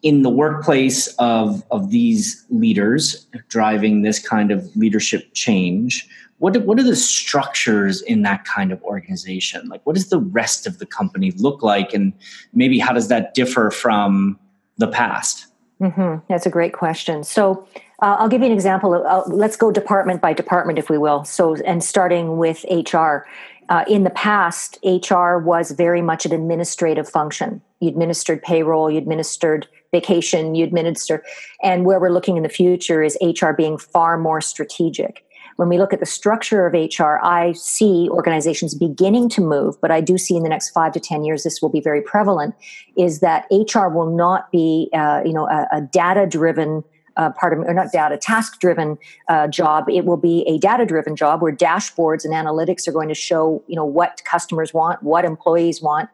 in 0.01 0.23
the 0.23 0.29
workplace 0.29 1.07
of, 1.19 1.63
of 1.69 1.91
these 1.91 2.45
leaders 2.49 3.27
driving 3.47 4.01
this 4.01 4.17
kind 4.17 4.51
of 4.51 4.75
leadership 4.75 5.31
change, 5.35 6.09
what, 6.39 6.57
what 6.63 6.79
are 6.79 6.83
the 6.83 6.95
structures 6.95 8.01
in 8.01 8.23
that 8.23 8.43
kind 8.43 8.71
of 8.71 8.81
organization? 8.83 9.67
Like, 9.69 9.81
what 9.85 9.95
does 9.95 10.09
the 10.09 10.19
rest 10.19 10.65
of 10.65 10.79
the 10.79 10.85
company 10.85 11.31
look 11.31 11.61
like? 11.61 11.93
And 11.93 12.13
maybe 12.53 12.79
how 12.79 12.91
does 12.91 13.07
that 13.09 13.35
differ 13.35 13.69
from 13.69 14.39
the 14.77 14.87
past? 14.87 15.47
Mm-hmm. 15.79 16.25
That's 16.27 16.45
a 16.45 16.49
great 16.49 16.73
question. 16.73 17.23
So, 17.23 17.67
uh, 18.01 18.17
I'll 18.19 18.29
give 18.29 18.41
you 18.41 18.47
an 18.47 18.53
example. 18.53 18.93
Of, 18.93 19.05
uh, 19.05 19.33
let's 19.33 19.55
go 19.55 19.71
department 19.71 20.21
by 20.21 20.33
department, 20.33 20.77
if 20.77 20.89
we 20.89 20.97
will. 20.97 21.23
So, 21.23 21.55
and 21.65 21.83
starting 21.83 22.37
with 22.37 22.65
HR. 22.69 23.25
Uh, 23.69 23.83
in 23.85 24.05
the 24.05 24.09
past, 24.11 24.77
HR 24.83 25.39
was 25.39 25.71
very 25.71 26.01
much 26.01 26.25
an 26.25 26.31
administrative 26.31 27.09
function. 27.09 27.61
You 27.81 27.89
administered 27.89 28.41
payroll, 28.41 28.89
you 28.89 28.97
administered 28.97 29.67
vacation, 29.91 30.55
you 30.55 30.63
administer, 30.63 31.21
and 31.61 31.85
where 31.85 31.99
we're 31.99 32.11
looking 32.11 32.37
in 32.37 32.43
the 32.43 32.49
future 32.49 33.03
is 33.03 33.17
HR 33.21 33.51
being 33.51 33.77
far 33.77 34.17
more 34.17 34.39
strategic. 34.39 35.25
When 35.57 35.69
we 35.69 35.77
look 35.79 35.91
at 35.91 35.99
the 35.99 36.05
structure 36.05 36.67
of 36.67 36.73
HR, 36.73 37.17
I 37.23 37.51
see 37.53 38.07
organizations 38.11 38.75
beginning 38.75 39.27
to 39.29 39.41
move, 39.41 39.75
but 39.81 39.91
I 39.91 40.01
do 40.01 40.17
see 40.17 40.37
in 40.37 40.43
the 40.43 40.49
next 40.49 40.69
five 40.69 40.93
to 40.93 40.99
ten 40.99 41.25
years 41.25 41.43
this 41.43 41.61
will 41.61 41.69
be 41.69 41.81
very 41.81 42.01
prevalent. 42.01 42.55
Is 42.95 43.19
that 43.19 43.47
HR 43.51 43.87
will 43.87 44.15
not 44.15 44.51
be, 44.51 44.89
uh, 44.93 45.23
you 45.25 45.33
know, 45.33 45.49
a, 45.49 45.67
a 45.73 45.81
data-driven 45.81 46.83
uh, 47.17 47.31
part 47.31 47.51
of 47.51 47.59
or 47.59 47.73
not 47.73 47.91
data 47.91 48.17
task 48.17 48.59
driven 48.59 48.97
uh, 49.27 49.47
job. 49.47 49.89
It 49.89 50.05
will 50.05 50.17
be 50.17 50.43
a 50.47 50.57
data 50.57 50.85
driven 50.85 51.15
job 51.15 51.41
where 51.41 51.53
dashboards 51.53 52.23
and 52.23 52.33
analytics 52.33 52.87
are 52.87 52.91
going 52.91 53.09
to 53.09 53.15
show 53.15 53.63
you 53.67 53.75
know 53.75 53.85
what 53.85 54.21
customers 54.23 54.73
want 54.73 55.03
what 55.03 55.25
employees 55.25 55.81
want 55.81 56.09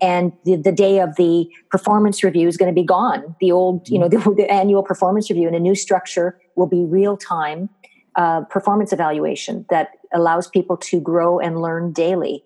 and 0.00 0.32
the, 0.44 0.56
the 0.56 0.72
day 0.72 1.00
of 1.00 1.16
the 1.16 1.48
performance 1.70 2.22
review 2.22 2.46
is 2.46 2.56
going 2.56 2.72
to 2.72 2.78
be 2.78 2.86
gone. 2.86 3.34
The 3.40 3.52
old 3.52 3.88
you 3.88 3.98
know 3.98 4.08
the, 4.08 4.18
the 4.36 4.50
annual 4.50 4.82
performance 4.82 5.30
review 5.30 5.46
and 5.46 5.56
a 5.56 5.60
new 5.60 5.74
structure 5.74 6.38
will 6.56 6.66
be 6.66 6.84
real 6.84 7.16
time 7.16 7.70
uh, 8.16 8.42
performance 8.42 8.92
evaluation 8.92 9.64
that 9.70 9.90
allows 10.12 10.48
people 10.48 10.76
to 10.76 11.00
grow 11.00 11.38
and 11.38 11.62
learn 11.62 11.92
daily. 11.92 12.44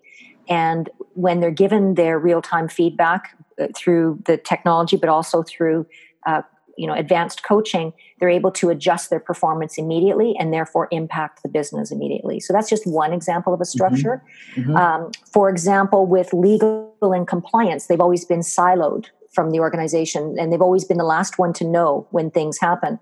And 0.49 0.89
when 1.13 1.39
they're 1.39 1.51
given 1.51 1.95
their 1.95 2.19
real 2.19 2.41
time 2.41 2.67
feedback 2.67 3.35
uh, 3.59 3.67
through 3.75 4.19
the 4.25 4.37
technology 4.37 4.97
but 4.97 5.09
also 5.09 5.43
through 5.43 5.87
uh, 6.25 6.41
you 6.77 6.87
know 6.87 6.93
advanced 6.93 7.43
coaching 7.43 7.93
they're 8.19 8.29
able 8.29 8.51
to 8.51 8.69
adjust 8.69 9.09
their 9.09 9.19
performance 9.19 9.77
immediately 9.77 10.35
and 10.39 10.53
therefore 10.53 10.87
impact 10.91 11.43
the 11.43 11.49
business 11.49 11.91
immediately 11.91 12.39
so 12.39 12.53
that's 12.53 12.69
just 12.69 12.85
one 12.87 13.13
example 13.13 13.53
of 13.53 13.59
a 13.59 13.63
mm-hmm. 13.63 13.69
structure 13.69 14.23
mm-hmm. 14.55 14.75
um, 14.75 15.11
for 15.31 15.49
example 15.49 16.05
with 16.05 16.33
legal 16.33 16.93
and 17.01 17.27
compliance 17.27 17.87
they've 17.87 18.01
always 18.01 18.25
been 18.25 18.41
siloed 18.41 19.07
from 19.31 19.51
the 19.51 19.59
organization 19.59 20.35
and 20.39 20.51
they've 20.51 20.61
always 20.61 20.85
been 20.85 20.97
the 20.97 21.03
last 21.03 21.39
one 21.39 21.53
to 21.53 21.65
know 21.65 22.07
when 22.11 22.29
things 22.31 22.59
happen 22.59 22.99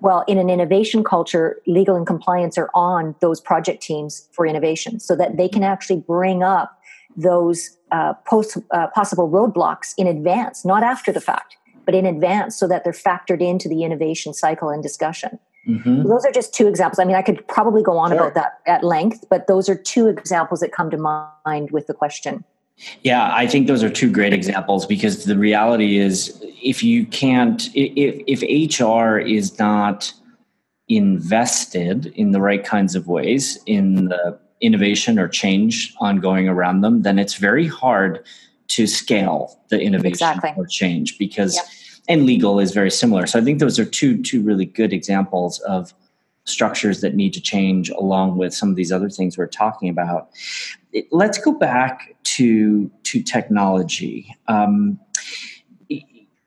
well 0.00 0.24
in 0.28 0.38
an 0.38 0.50
innovation 0.50 1.02
culture 1.02 1.60
legal 1.66 1.96
and 1.96 2.06
compliance 2.06 2.56
are 2.56 2.70
on 2.74 3.14
those 3.20 3.40
project 3.40 3.82
teams 3.82 4.28
for 4.32 4.46
innovation 4.46 5.00
so 5.00 5.16
that 5.16 5.36
they 5.36 5.48
can 5.48 5.62
actually 5.62 6.00
bring 6.00 6.42
up 6.42 6.78
those 7.16 7.76
uh, 7.90 8.14
post, 8.26 8.56
uh, 8.70 8.86
possible 8.88 9.28
roadblocks 9.28 9.92
in 9.98 10.06
advance, 10.06 10.64
not 10.64 10.82
after 10.82 11.12
the 11.12 11.20
fact, 11.20 11.56
but 11.88 11.94
in 11.94 12.04
advance 12.04 12.54
so 12.54 12.68
that 12.68 12.84
they're 12.84 12.92
factored 12.92 13.40
into 13.40 13.66
the 13.66 13.82
innovation 13.82 14.34
cycle 14.34 14.68
and 14.68 14.82
discussion. 14.82 15.38
Mm-hmm. 15.66 16.02
So 16.02 16.08
those 16.08 16.26
are 16.26 16.30
just 16.30 16.52
two 16.52 16.68
examples. 16.68 16.98
I 16.98 17.06
mean, 17.06 17.16
I 17.16 17.22
could 17.22 17.48
probably 17.48 17.82
go 17.82 17.96
on 17.96 18.10
sure. 18.10 18.18
about 18.18 18.34
that 18.34 18.58
at 18.66 18.84
length, 18.84 19.24
but 19.30 19.46
those 19.46 19.70
are 19.70 19.74
two 19.74 20.06
examples 20.06 20.60
that 20.60 20.70
come 20.70 20.90
to 20.90 20.98
mind 20.98 21.70
with 21.70 21.86
the 21.86 21.94
question. 21.94 22.44
Yeah, 23.04 23.34
I 23.34 23.46
think 23.46 23.68
those 23.68 23.82
are 23.82 23.88
two 23.88 24.12
great 24.12 24.34
examples 24.34 24.84
because 24.84 25.24
the 25.24 25.38
reality 25.38 25.96
is 25.96 26.38
if 26.62 26.84
you 26.84 27.06
can't, 27.06 27.70
if, 27.74 28.42
if 28.42 28.78
HR 28.78 29.16
is 29.16 29.58
not 29.58 30.12
invested 30.88 32.12
in 32.16 32.32
the 32.32 32.40
right 32.42 32.62
kinds 32.62 32.94
of 32.94 33.08
ways 33.08 33.58
in 33.64 34.10
the 34.10 34.38
innovation 34.60 35.18
or 35.18 35.26
change 35.26 35.94
ongoing 36.00 36.50
around 36.50 36.82
them, 36.82 37.00
then 37.00 37.18
it's 37.18 37.36
very 37.36 37.66
hard 37.66 38.22
to 38.68 38.86
scale 38.86 39.58
the 39.70 39.80
innovation 39.80 40.10
exactly. 40.10 40.52
or 40.56 40.66
change 40.66 41.16
because 41.16 41.56
yep. 41.56 41.64
And 42.08 42.24
legal 42.24 42.58
is 42.58 42.72
very 42.72 42.90
similar. 42.90 43.26
So 43.26 43.38
I 43.38 43.42
think 43.42 43.58
those 43.58 43.78
are 43.78 43.84
two 43.84 44.22
two 44.22 44.42
really 44.42 44.66
good 44.66 44.92
examples 44.92 45.60
of 45.60 45.94
structures 46.44 47.02
that 47.02 47.14
need 47.14 47.34
to 47.34 47.40
change 47.40 47.90
along 47.90 48.38
with 48.38 48.54
some 48.54 48.70
of 48.70 48.76
these 48.76 48.90
other 48.90 49.10
things 49.10 49.36
we're 49.36 49.46
talking 49.46 49.88
about. 49.88 50.30
Let's 51.10 51.38
go 51.38 51.52
back 51.52 52.16
to 52.36 52.90
to 53.04 53.22
technology. 53.22 54.34
Um, 54.48 54.98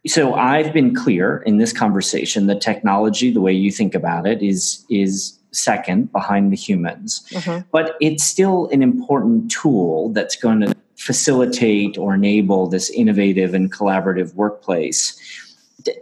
so 0.08 0.34
I've 0.34 0.74
been 0.74 0.96
clear 0.96 1.38
in 1.46 1.58
this 1.58 1.72
conversation 1.72 2.48
that 2.48 2.60
technology, 2.60 3.32
the 3.32 3.41
way 3.41 3.53
you 3.53 3.72
think 3.72 3.94
about 3.94 4.25
it, 4.25 4.41
is 4.41 4.84
is 4.89 5.38
second 5.51 6.12
behind 6.12 6.51
the 6.51 6.56
humans, 6.56 7.25
mm-hmm. 7.30 7.68
but 7.72 7.96
it's 8.00 8.24
still 8.24 8.68
an 8.70 8.82
important 8.82 9.51
tool 9.51 10.10
that's 10.13 10.36
going 10.36 10.62
to 10.62 10.74
facilitate 10.96 11.98
or 11.98 12.13
enable 12.13 12.68
this 12.68 12.89
innovative 12.91 13.53
and 13.53 13.72
collaborative 13.72 14.34
workplace. 14.36 15.20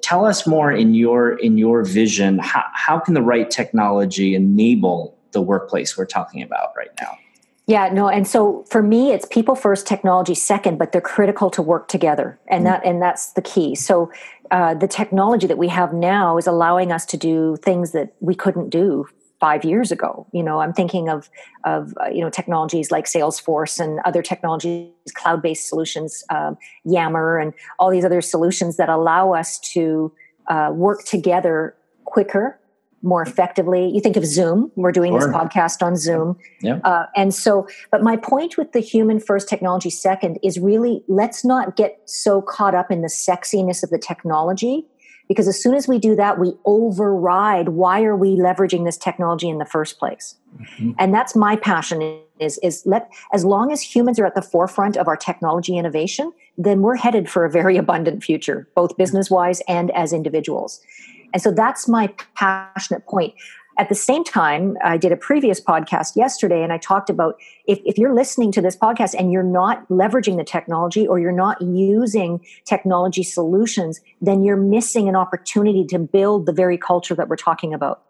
Tell 0.02 0.26
us 0.26 0.48
more 0.48 0.72
in 0.72 0.94
your 0.94 1.38
in 1.40 1.58
your 1.58 1.84
vision. 1.84 2.40
How, 2.40 2.66
how 2.74 3.00
can 3.00 3.14
the 3.14 3.22
right 3.22 3.50
technology 3.50 4.36
enable 4.36 5.18
the 5.32 5.42
workplace 5.42 5.98
we're 5.98 6.06
talking 6.06 6.42
about 6.42 6.70
right 6.76 6.92
now? 7.00 7.18
Yeah, 7.68 7.90
no, 7.94 8.10
and 8.10 8.28
so 8.28 8.66
for 8.68 8.82
me, 8.82 9.12
it's 9.12 9.26
people 9.26 9.54
first, 9.54 9.86
technology 9.86 10.34
second, 10.34 10.80
but 10.80 10.92
they're 10.92 11.02
critical 11.02 11.52
to 11.52 11.62
work 11.62 11.88
together, 11.88 12.40
and 12.48 12.66
mm-hmm. 12.66 12.74
that 12.74 12.86
and 12.86 13.02
that's 13.02 13.34
the 13.34 13.44
key. 13.44 13.76
So 13.76 14.12
uh, 14.50 14.74
the 14.74 14.88
technology 14.88 15.46
that 15.46 15.60
we 15.60 15.68
have 15.68 15.94
now 15.94 16.38
is 16.38 16.48
allowing 16.48 16.92
us 16.92 17.06
to 17.06 17.18
do 17.18 17.58
things 17.58 17.92
that 17.92 18.16
we 18.22 18.34
couldn't 18.34 18.70
do 18.70 19.08
five 19.40 19.64
years 19.64 19.92
ago. 19.92 20.28
You 20.32 20.44
know, 20.44 20.60
I'm 20.60 20.74
thinking 20.74 21.10
of 21.10 21.30
of 21.64 21.94
uh, 22.02 22.10
you 22.10 22.22
know 22.22 22.30
technologies 22.30 22.92
like 22.92 23.06
Salesforce 23.06 23.80
and 23.80 24.00
other 24.06 24.22
technologies, 24.22 24.92
cloud 25.14 25.42
based 25.42 25.68
solutions, 25.68 26.24
um, 26.30 26.58
Yammer, 26.86 27.38
and 27.38 27.54
all 27.78 27.90
these 27.90 28.06
other 28.06 28.22
solutions 28.22 28.78
that 28.78 28.90
allow 28.90 29.34
us 29.34 29.60
to 29.74 30.12
uh, 30.48 30.72
work 30.74 31.04
together 31.04 31.76
quicker 32.06 32.60
more 33.02 33.22
effectively. 33.22 33.90
You 33.90 34.02
think 34.02 34.18
of 34.18 34.26
Zoom. 34.26 34.72
We're 34.76 34.92
doing 34.92 35.14
sure. 35.14 35.20
this 35.20 35.30
podcast 35.30 35.82
on 35.82 35.96
Zoom. 35.96 36.38
Yeah. 36.62 36.80
Uh, 36.84 37.06
and 37.16 37.34
so, 37.34 37.68
but 37.92 38.04
my 38.04 38.18
point 38.18 38.58
with 38.58 38.72
the 38.74 38.80
human 38.80 39.20
first, 39.20 39.48
technology 39.48 39.90
second 39.90 40.38
is 40.44 40.60
really 40.60 41.04
let's 41.08 41.46
not 41.46 41.76
get 41.76 42.02
so 42.06 42.42
caught 42.42 42.76
up 42.76 42.92
in 42.92 43.02
the 43.02 43.08
sexiness 43.08 43.84
of 43.84 43.90
the 43.90 44.00
technology. 44.00 44.86
Because 45.30 45.48
as 45.48 45.62
soon 45.62 45.76
as 45.76 45.88
we 45.88 46.00
do 46.00 46.16
that, 46.16 46.40
we 46.40 46.54
override 46.66 47.70
why 47.70 48.04
are 48.04 48.16
we 48.16 48.36
leveraging 48.36 48.84
this 48.84 48.98
technology 48.98 49.48
in 49.48 49.60
the 49.60 49.66
first 49.66 50.00
place? 50.00 50.36
Mm-hmm. 50.60 50.92
And 50.98 51.14
that's 51.14 51.36
my 51.36 51.56
passion 51.56 52.20
is, 52.40 52.58
is 52.64 52.84
let, 52.86 53.10
as 53.32 53.46
long 53.46 53.72
as 53.72 53.82
humans 53.82 54.20
are 54.20 54.26
at 54.26 54.34
the 54.34 54.42
forefront 54.42 54.98
of 54.98 55.08
our 55.08 55.16
technology 55.16 55.78
innovation, 55.78 56.34
then 56.58 56.82
we're 56.82 56.96
headed 56.96 57.30
for 57.30 57.46
a 57.46 57.50
very 57.50 57.78
abundant 57.84 58.24
future, 58.24 58.68
both 58.76 58.98
business 58.98 59.30
wise 59.30 59.62
and 59.68 59.92
as 59.92 60.12
individuals. 60.12 60.82
And 61.32 61.42
so 61.42 61.52
that's 61.52 61.88
my 61.88 62.08
passionate 62.36 63.06
point. 63.06 63.36
At 63.80 63.88
the 63.88 63.96
same 63.96 64.26
time, 64.26 64.76
I 64.84 64.98
did 64.98 65.14
a 65.14 65.16
previous 65.16 65.62
podcast 65.62 66.18
yesterday 66.18 66.64
and 66.64 66.74
I 66.74 66.78
talked 66.78 67.10
about 67.10 67.40
if, 67.66 67.80
if 67.86 67.98
you're 67.98 68.14
listening 68.14 68.52
to 68.52 68.62
this 68.62 68.76
podcast 68.76 69.16
and 69.18 69.32
you're 69.32 69.42
not 69.42 69.88
leveraging 69.88 70.36
the 70.36 70.44
technology 70.44 71.08
or 71.08 71.18
you're 71.18 71.32
not 71.32 71.62
using 71.62 72.46
technology 72.66 73.24
solutions, 73.24 74.02
then 74.20 74.44
you're 74.44 74.58
missing 74.58 75.08
an 75.08 75.16
opportunity 75.16 75.86
to 75.86 75.98
build 75.98 76.46
the 76.46 76.52
very 76.52 76.78
culture 76.78 77.16
that 77.16 77.30
we're 77.30 77.38
talking 77.38 77.74
about. 77.74 78.02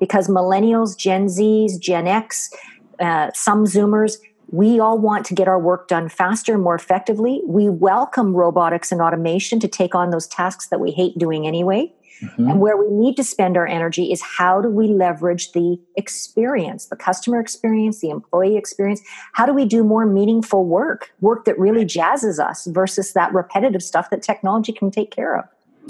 Because 0.00 0.26
millennials, 0.26 0.98
Gen 0.98 1.26
Zs, 1.26 1.78
Gen 1.78 2.08
X, 2.08 2.52
uh, 2.98 3.30
some 3.34 3.66
Boomers, 3.66 4.18
we 4.50 4.80
all 4.80 4.98
want 4.98 5.24
to 5.26 5.34
get 5.34 5.46
our 5.46 5.60
work 5.60 5.86
done 5.86 6.08
faster, 6.08 6.54
and 6.54 6.62
more 6.62 6.74
effectively. 6.74 7.40
We 7.46 7.68
welcome 7.68 8.34
robotics 8.34 8.90
and 8.90 9.00
automation 9.00 9.60
to 9.60 9.68
take 9.68 9.94
on 9.94 10.10
those 10.10 10.26
tasks 10.26 10.68
that 10.68 10.80
we 10.80 10.90
hate 10.90 11.16
doing 11.18 11.46
anyway. 11.46 11.92
Mm-hmm. 12.22 12.50
And 12.50 12.60
where 12.60 12.76
we 12.76 12.88
need 12.90 13.16
to 13.16 13.24
spend 13.24 13.56
our 13.56 13.66
energy 13.66 14.12
is 14.12 14.22
how 14.22 14.60
do 14.60 14.68
we 14.68 14.88
leverage 14.88 15.52
the 15.52 15.78
experience, 15.96 16.86
the 16.86 16.96
customer 16.96 17.40
experience, 17.40 18.00
the 18.00 18.10
employee 18.10 18.56
experience? 18.56 19.02
How 19.32 19.46
do 19.46 19.52
we 19.52 19.64
do 19.64 19.82
more 19.82 20.06
meaningful 20.06 20.64
work, 20.64 21.12
work 21.20 21.44
that 21.44 21.58
really 21.58 21.84
jazzes 21.84 22.38
us 22.38 22.66
versus 22.66 23.12
that 23.14 23.32
repetitive 23.34 23.82
stuff 23.82 24.10
that 24.10 24.22
technology 24.22 24.72
can 24.72 24.90
take 24.90 25.10
care 25.10 25.36
of? 25.36 25.44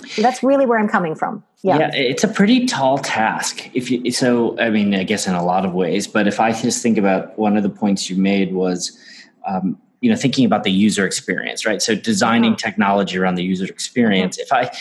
So 0.09 0.23
that's 0.23 0.43
really 0.43 0.67
where 0.67 0.79
I'm 0.79 0.89
coming 0.89 1.15
from. 1.15 1.45
Yeah. 1.63 1.79
yeah, 1.79 1.95
it's 1.95 2.25
a 2.25 2.29
pretty 2.29 2.67
tall 2.67 2.99
task. 2.99 3.71
If 3.75 3.91
you 3.91 4.11
so, 4.11 4.59
I 4.59 4.69
mean, 4.71 4.95
I 4.95 5.05
guess 5.05 5.27
in 5.27 5.35
a 5.35 5.45
lot 5.45 5.65
of 5.65 5.73
ways. 5.73 6.07
But 6.07 6.27
if 6.27 6.41
I 6.41 6.53
just 6.53 6.83
think 6.83 6.99
about 6.99 7.39
one 7.39 7.57
of 7.57 7.63
the 7.63 7.71
points 7.71 8.11
you 8.11 8.17
made 8.17 8.53
was, 8.53 8.99
um, 9.47 9.79
you 10.01 10.11
know, 10.11 10.17
thinking 10.17 10.45
about 10.45 10.65
the 10.65 10.71
user 10.71 11.07
experience, 11.07 11.65
right? 11.65 11.81
So 11.81 11.95
designing 11.95 12.57
technology 12.57 13.17
around 13.17 13.37
the 13.37 13.45
user 13.45 13.65
experience. 13.65 14.37
Mm-hmm. 14.37 14.67
If 14.67 14.73
I 14.73 14.77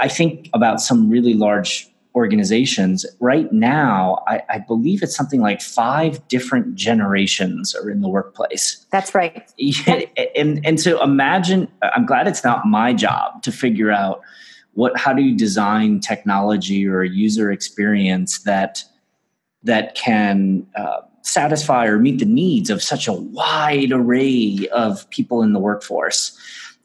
I 0.00 0.08
think 0.08 0.48
about 0.54 0.80
some 0.80 1.08
really 1.10 1.34
large 1.34 1.88
organizations. 2.14 3.06
Right 3.20 3.50
now 3.52 4.22
I, 4.26 4.42
I, 4.50 4.58
believe 4.58 5.02
it's 5.02 5.16
something 5.16 5.40
like 5.40 5.62
five 5.62 6.26
different 6.28 6.74
generations 6.74 7.74
are 7.74 7.88
in 7.88 8.02
the 8.02 8.08
workplace. 8.08 8.84
That's 8.90 9.14
right. 9.14 9.50
And, 10.36 10.60
and 10.64 10.78
so 10.78 11.02
imagine 11.02 11.68
i'm 11.82 12.06
glad 12.06 12.28
it's 12.28 12.44
not 12.44 12.66
my 12.66 12.92
job 12.92 13.42
to 13.42 13.52
figure 13.52 13.90
out 13.90 14.20
what 14.74 14.96
how 14.98 15.12
do 15.12 15.22
you 15.22 15.36
design 15.36 16.00
technology 16.00 16.86
or 16.86 17.02
user 17.02 17.50
experience 17.50 18.42
that 18.42 18.84
that 19.62 19.94
can 19.94 20.66
uh, 20.76 21.00
satisfy 21.22 21.86
or 21.86 21.98
meet 21.98 22.18
the 22.18 22.24
needs 22.24 22.70
of 22.70 22.82
such 22.82 23.06
a 23.06 23.12
wide 23.12 23.92
array 23.92 24.68
of 24.72 25.08
people 25.10 25.42
in 25.42 25.52
the 25.52 25.60
workforce 25.60 26.36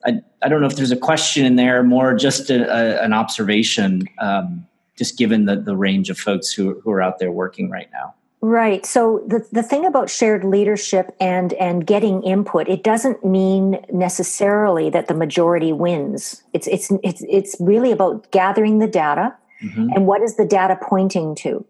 I, 0.06 0.22
I 0.42 0.50
don't 0.50 0.62
know 0.62 0.68
if 0.68 0.76
there's 0.76 0.92
a 0.92 0.98
question 0.98 1.46
in 1.46 1.56
there, 1.56 1.84
more 1.84 2.14
just 2.14 2.50
a, 2.50 2.70
a, 2.70 3.04
an 3.04 3.14
observation, 3.14 4.08
um, 4.20 4.66
just 4.98 5.18
given 5.18 5.46
the, 5.46 5.56
the 5.56 5.76
range 5.76 6.10
of 6.10 6.18
folks 6.18 6.52
who, 6.52 6.80
who 6.82 6.92
are 6.92 7.02
out 7.02 7.20
there 7.20 7.32
working 7.32 7.70
right 7.70 7.90
now. 7.92 8.14
Right. 8.40 8.86
So 8.86 9.24
the, 9.26 9.46
the 9.52 9.64
thing 9.64 9.84
about 9.86 10.12
shared 10.12 10.44
leadership 10.44 11.16
and 11.20 11.54
and 11.54 11.88
getting 11.88 12.22
input, 12.22 12.70
it 12.70 12.84
doesn't 12.84 13.26
mean 13.26 13.80
necessarily 13.92 14.92
that 14.92 15.08
the 15.08 15.16
majority 15.16 15.74
wins. 15.74 16.44
It's 16.54 16.68
it's 16.68 16.92
it's 17.04 17.24
it's 17.28 17.56
really 17.60 17.92
about 17.92 18.30
gathering 18.32 18.78
the 18.78 18.88
data 18.88 19.36
mm-hmm. 19.64 19.90
and 19.96 20.06
what 20.06 20.22
is 20.22 20.36
the 20.36 20.46
data 20.46 20.78
pointing 20.80 21.34
to. 21.36 21.66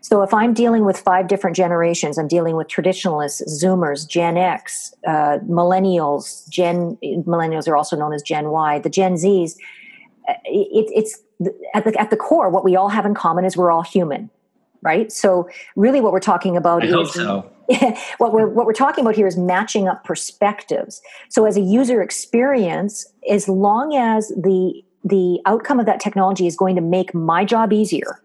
So 0.00 0.22
if 0.22 0.32
I'm 0.32 0.54
dealing 0.54 0.84
with 0.84 0.98
five 0.98 1.28
different 1.28 1.56
generations, 1.56 2.18
I'm 2.18 2.28
dealing 2.28 2.56
with 2.56 2.68
traditionalists, 2.68 3.62
Boomers, 3.62 4.04
Gen 4.04 4.36
X, 4.36 4.94
uh, 5.06 5.38
millennials, 5.48 6.48
Gen 6.48 6.96
millennials 7.02 7.68
are 7.68 7.76
also 7.76 7.96
known 7.96 8.12
as 8.12 8.22
Gen 8.22 8.50
Y, 8.50 8.78
the 8.78 8.90
Gen 8.90 9.14
Zs. 9.14 9.56
Uh, 10.28 10.34
it, 10.44 10.90
it's 10.94 11.22
at 11.74 11.84
the, 11.84 12.00
at 12.00 12.10
the 12.10 12.16
core, 12.16 12.50
what 12.50 12.64
we 12.64 12.76
all 12.76 12.88
have 12.88 13.06
in 13.06 13.14
common 13.14 13.44
is 13.44 13.56
we're 13.56 13.70
all 13.70 13.82
human, 13.82 14.30
right? 14.82 15.12
So 15.12 15.48
really, 15.76 16.00
what 16.00 16.12
we're 16.12 16.20
talking 16.20 16.56
about 16.56 16.82
I 16.82 17.00
is 17.00 17.12
so. 17.12 17.50
what 18.18 18.32
we're 18.32 18.48
what 18.48 18.64
we're 18.66 18.72
talking 18.72 19.04
about 19.04 19.14
here 19.14 19.26
is 19.26 19.36
matching 19.36 19.88
up 19.88 20.04
perspectives. 20.04 21.02
So 21.28 21.44
as 21.44 21.56
a 21.56 21.60
user 21.60 22.02
experience, 22.02 23.06
as 23.30 23.48
long 23.48 23.94
as 23.94 24.28
the 24.28 24.82
the 25.04 25.40
outcome 25.46 25.78
of 25.78 25.86
that 25.86 26.00
technology 26.00 26.46
is 26.46 26.56
going 26.56 26.76
to 26.76 26.82
make 26.82 27.14
my 27.14 27.44
job 27.44 27.72
easier 27.72 28.20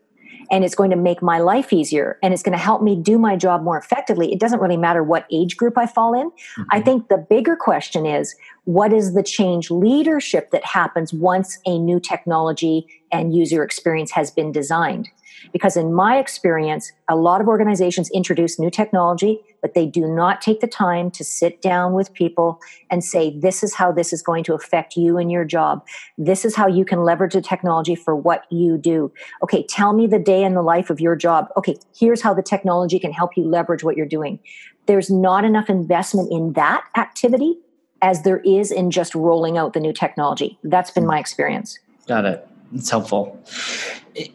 and 0.52 0.64
it's 0.64 0.76
going 0.76 0.90
to 0.90 0.96
make 0.96 1.22
my 1.22 1.40
life 1.40 1.74
easier 1.74 2.18
and 2.22 2.34
it's 2.34 2.44
going 2.44 2.58
to 2.58 2.64
help 2.64 2.82
me 2.82 2.96
do 2.96 3.18
my 3.18 3.36
job 3.36 3.64
more 3.64 3.78
effectively. 3.78 4.32
It 4.32 4.40
doesn't 4.40 4.60
really 4.60 4.78
matter 4.78 5.04
what 5.04 5.26
age 5.32 5.58
group 5.58 5.78
I 5.78 5.86
fall 5.86 6.14
in. 6.14 6.30
Mm-hmm. 6.30 6.64
I 6.72 6.82
think 6.82 7.08
the 7.10 7.18
bigger 7.18 7.56
question 7.56 8.06
is 8.06 8.36
what 8.66 8.94
is 8.94 9.14
the 9.14 9.24
change 9.24 9.70
leadership 9.72 10.52
that 10.52 10.66
happens 10.66 11.14
once 11.14 11.58
a 11.66 11.78
new 11.78 12.00
technology 12.00 12.88
and 13.12 13.36
user 13.36 13.64
experience 13.64 14.12
has 14.12 14.32
been 14.32 14.52
designed? 14.52 15.10
Because 15.52 15.76
in 15.76 15.94
my 15.94 16.18
experience, 16.18 16.92
a 17.10 17.16
lot 17.16 17.42
of 17.42 17.48
organizations 17.48 18.10
introduce 18.12 18.60
new 18.60 18.70
technology, 18.70 19.42
but 19.64 19.74
they 19.74 19.88
do 19.88 20.06
not 20.06 20.42
take 20.42 20.60
the 20.60 20.68
time 20.68 21.10
to 21.10 21.24
sit 21.24 21.62
down 21.62 21.94
with 21.94 22.14
people 22.14 22.60
and 22.92 23.04
say, 23.04 23.36
this 23.40 23.64
is 23.64 23.74
how 23.74 23.94
this 23.94 24.12
is 24.12 24.22
going 24.22 24.44
to 24.44 24.54
affect 24.54 24.98
you 24.98 25.18
and 25.18 25.32
your 25.32 25.46
job. 25.46 25.84
This 26.18 26.44
is 26.44 26.54
how 26.54 26.68
you 26.68 26.84
can 26.84 27.04
leverage 27.04 27.34
the 27.34 27.42
technology 27.42 27.96
for 27.96 28.14
what 28.14 28.44
you 28.52 28.78
do. 28.78 29.12
Okay, 29.42 29.66
tell 29.68 29.94
me 29.94 30.06
the 30.06 30.20
day 30.20 30.44
in 30.44 30.54
the 30.54 30.62
life 30.62 30.90
of 30.90 31.00
your 31.00 31.16
job. 31.16 31.48
Okay, 31.56 31.78
here's 31.98 32.22
how 32.22 32.34
the 32.34 32.44
technology 32.44 33.00
can 33.00 33.14
help 33.14 33.38
you 33.38 33.46
leverage 33.46 33.86
what 33.86 33.96
you're 33.96 34.06
doing. 34.06 34.38
There's 34.86 35.10
not 35.10 35.46
enough 35.46 35.70
investment 35.70 36.30
in 36.30 36.54
that 36.54 36.86
activity 36.98 37.58
as 38.02 38.24
there 38.24 38.40
is 38.40 38.70
in 38.70 38.92
just 38.92 39.16
rolling 39.16 39.58
out 39.58 39.72
the 39.72 39.80
new 39.80 39.94
technology. 39.94 40.60
That's 40.66 40.92
been 40.92 41.08
my 41.08 41.20
experience. 41.20 41.80
Got 42.06 42.26
it. 42.26 42.48
It's 42.74 42.90
helpful. 42.90 43.40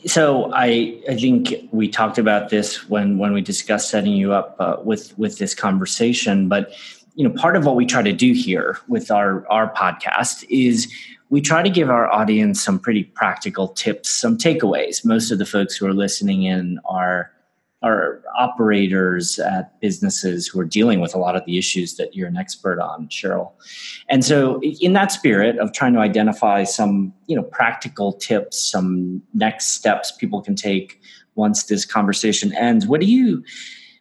So 0.07 0.51
I 0.53 1.01
I 1.09 1.17
think 1.17 1.55
we 1.73 1.89
talked 1.89 2.19
about 2.19 2.51
this 2.51 2.89
when 2.89 3.19
when 3.19 3.33
we 3.33 3.41
discussed 3.41 3.91
setting 3.91 4.13
you 4.13 4.33
up 4.33 4.57
uh, 4.59 4.77
with 4.83 5.17
with 5.19 5.39
this 5.39 5.55
conversation. 5.55 6.49
But 6.49 6.73
you 7.15 7.29
know, 7.29 7.35
part 7.35 7.57
of 7.57 7.65
what 7.65 7.77
we 7.77 7.87
try 7.87 8.03
to 8.03 8.13
do 8.13 8.33
here 8.33 8.79
with 8.89 9.11
our 9.11 9.47
our 9.49 9.73
podcast 9.73 10.45
is 10.49 10.93
we 11.31 11.41
try 11.41 11.63
to 11.63 11.71
give 11.71 11.91
our 11.91 12.11
audience 12.11 12.63
some 12.63 12.79
pretty 12.79 13.05
practical 13.05 13.69
tips, 13.69 14.09
some 14.09 14.39
takeaways. 14.39 15.05
Most 15.05 15.31
of 15.31 15.39
the 15.39 15.47
folks 15.47 15.77
who 15.77 15.87
are 15.87 15.95
listening 15.95 16.45
in 16.45 16.81
are 16.87 17.31
are 17.83 18.23
operators 18.37 19.39
at 19.39 19.81
businesses 19.81 20.49
who 20.49 20.59
are 20.59 20.65
dealing 20.65 21.01
with 21.01 21.15
a 21.15 21.19
lot 21.19 21.37
of 21.37 21.45
the 21.45 21.59
issues 21.59 21.97
that 21.97 22.15
you're 22.15 22.27
an 22.27 22.37
expert 22.37 22.81
on, 22.81 23.09
Cheryl. 23.09 23.53
And 24.09 24.25
so, 24.25 24.61
in 24.81 24.95
that 24.95 25.13
spirit 25.13 25.59
of 25.59 25.73
trying 25.73 25.93
to 25.95 26.01
identify 26.01 26.65
some, 26.65 27.13
you 27.27 27.37
know, 27.37 27.43
practical 27.43 28.13
tips, 28.13 28.59
some 28.59 29.23
next 29.33 29.75
steps 29.75 30.11
people 30.11 30.43
can 30.43 30.57
take 30.57 31.01
once 31.37 31.65
this 31.65 31.85
conversation 31.85 32.53
ends, 32.57 32.87
what 32.87 33.01
do 33.01 33.07
you 33.07 33.45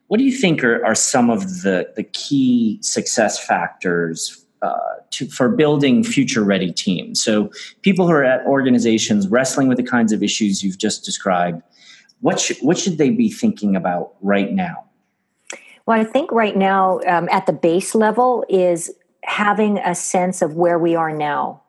what 0.08 0.18
do 0.18 0.24
you 0.24 0.32
think 0.32 0.64
are, 0.64 0.84
are 0.84 0.96
some 0.96 1.30
of 1.30 1.62
the 1.62 1.92
the 1.96 2.04
key 2.04 2.80
success 2.82 3.44
factors 3.46 4.44
uh, 4.64 4.74
to, 5.12 5.28
for 5.28 5.50
building 5.50 6.04
future 6.04 6.44
ready 6.44 6.72
teams? 6.72 7.24
So, 7.24 7.52
people 7.84 8.08
who 8.08 8.14
are 8.14 8.24
at 8.24 8.44
organizations 8.48 9.28
wrestling 9.28 9.68
with 9.68 9.78
the 9.78 9.84
kinds 9.84 10.12
of 10.12 10.24
issues 10.24 10.64
you've 10.64 10.80
just 10.80 11.06
described 11.06 11.62
what 12.22 12.40
should, 12.40 12.58
what 12.58 12.78
should 12.78 12.98
they 12.98 13.10
be 13.10 13.30
thinking 13.30 13.76
about 13.76 14.14
right 14.22 14.52
now? 14.52 14.86
Well, 15.86 16.00
I 16.00 16.04
think 16.04 16.32
right 16.32 16.56
now, 16.56 17.00
um, 17.08 17.30
at 17.32 17.46
the 17.46 17.54
base 17.54 17.96
level, 17.96 18.44
is 18.50 18.92
having 19.24 19.78
a 19.78 19.96
sense 19.96 20.42
of 20.42 20.56
where 20.56 20.78
we 20.78 20.96
are 20.96 21.16
now. 21.16 21.62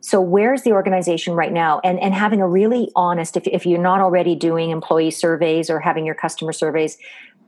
So, 0.00 0.20
where's 0.20 0.62
the 0.62 0.72
organization 0.72 1.34
right 1.34 1.52
now? 1.52 1.80
And, 1.84 1.98
and 2.00 2.12
having 2.12 2.40
a 2.40 2.48
really 2.48 2.90
honest, 2.96 3.36
if, 3.36 3.46
if 3.46 3.64
you're 3.64 3.80
not 3.80 4.00
already 4.00 4.34
doing 4.34 4.70
employee 4.70 5.12
surveys 5.12 5.70
or 5.70 5.78
having 5.78 6.04
your 6.04 6.16
customer 6.16 6.52
surveys, 6.52 6.98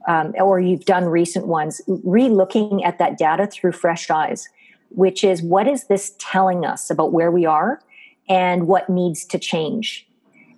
um, 0.06 0.34
or 0.38 0.60
you've 0.60 0.84
done 0.84 1.06
recent 1.06 1.46
ones, 1.46 1.80
re 1.86 2.28
looking 2.28 2.84
at 2.84 2.98
that 2.98 3.18
data 3.18 3.46
through 3.46 3.72
fresh 3.72 4.08
eyes, 4.08 4.48
which 4.90 5.24
is 5.24 5.42
what 5.42 5.66
is 5.66 5.88
this 5.88 6.14
telling 6.18 6.64
us 6.64 6.90
about 6.90 7.12
where 7.12 7.30
we 7.30 7.44
are 7.44 7.80
and 8.28 8.68
what 8.68 8.88
needs 8.88 9.24
to 9.26 9.38
change? 9.38 10.06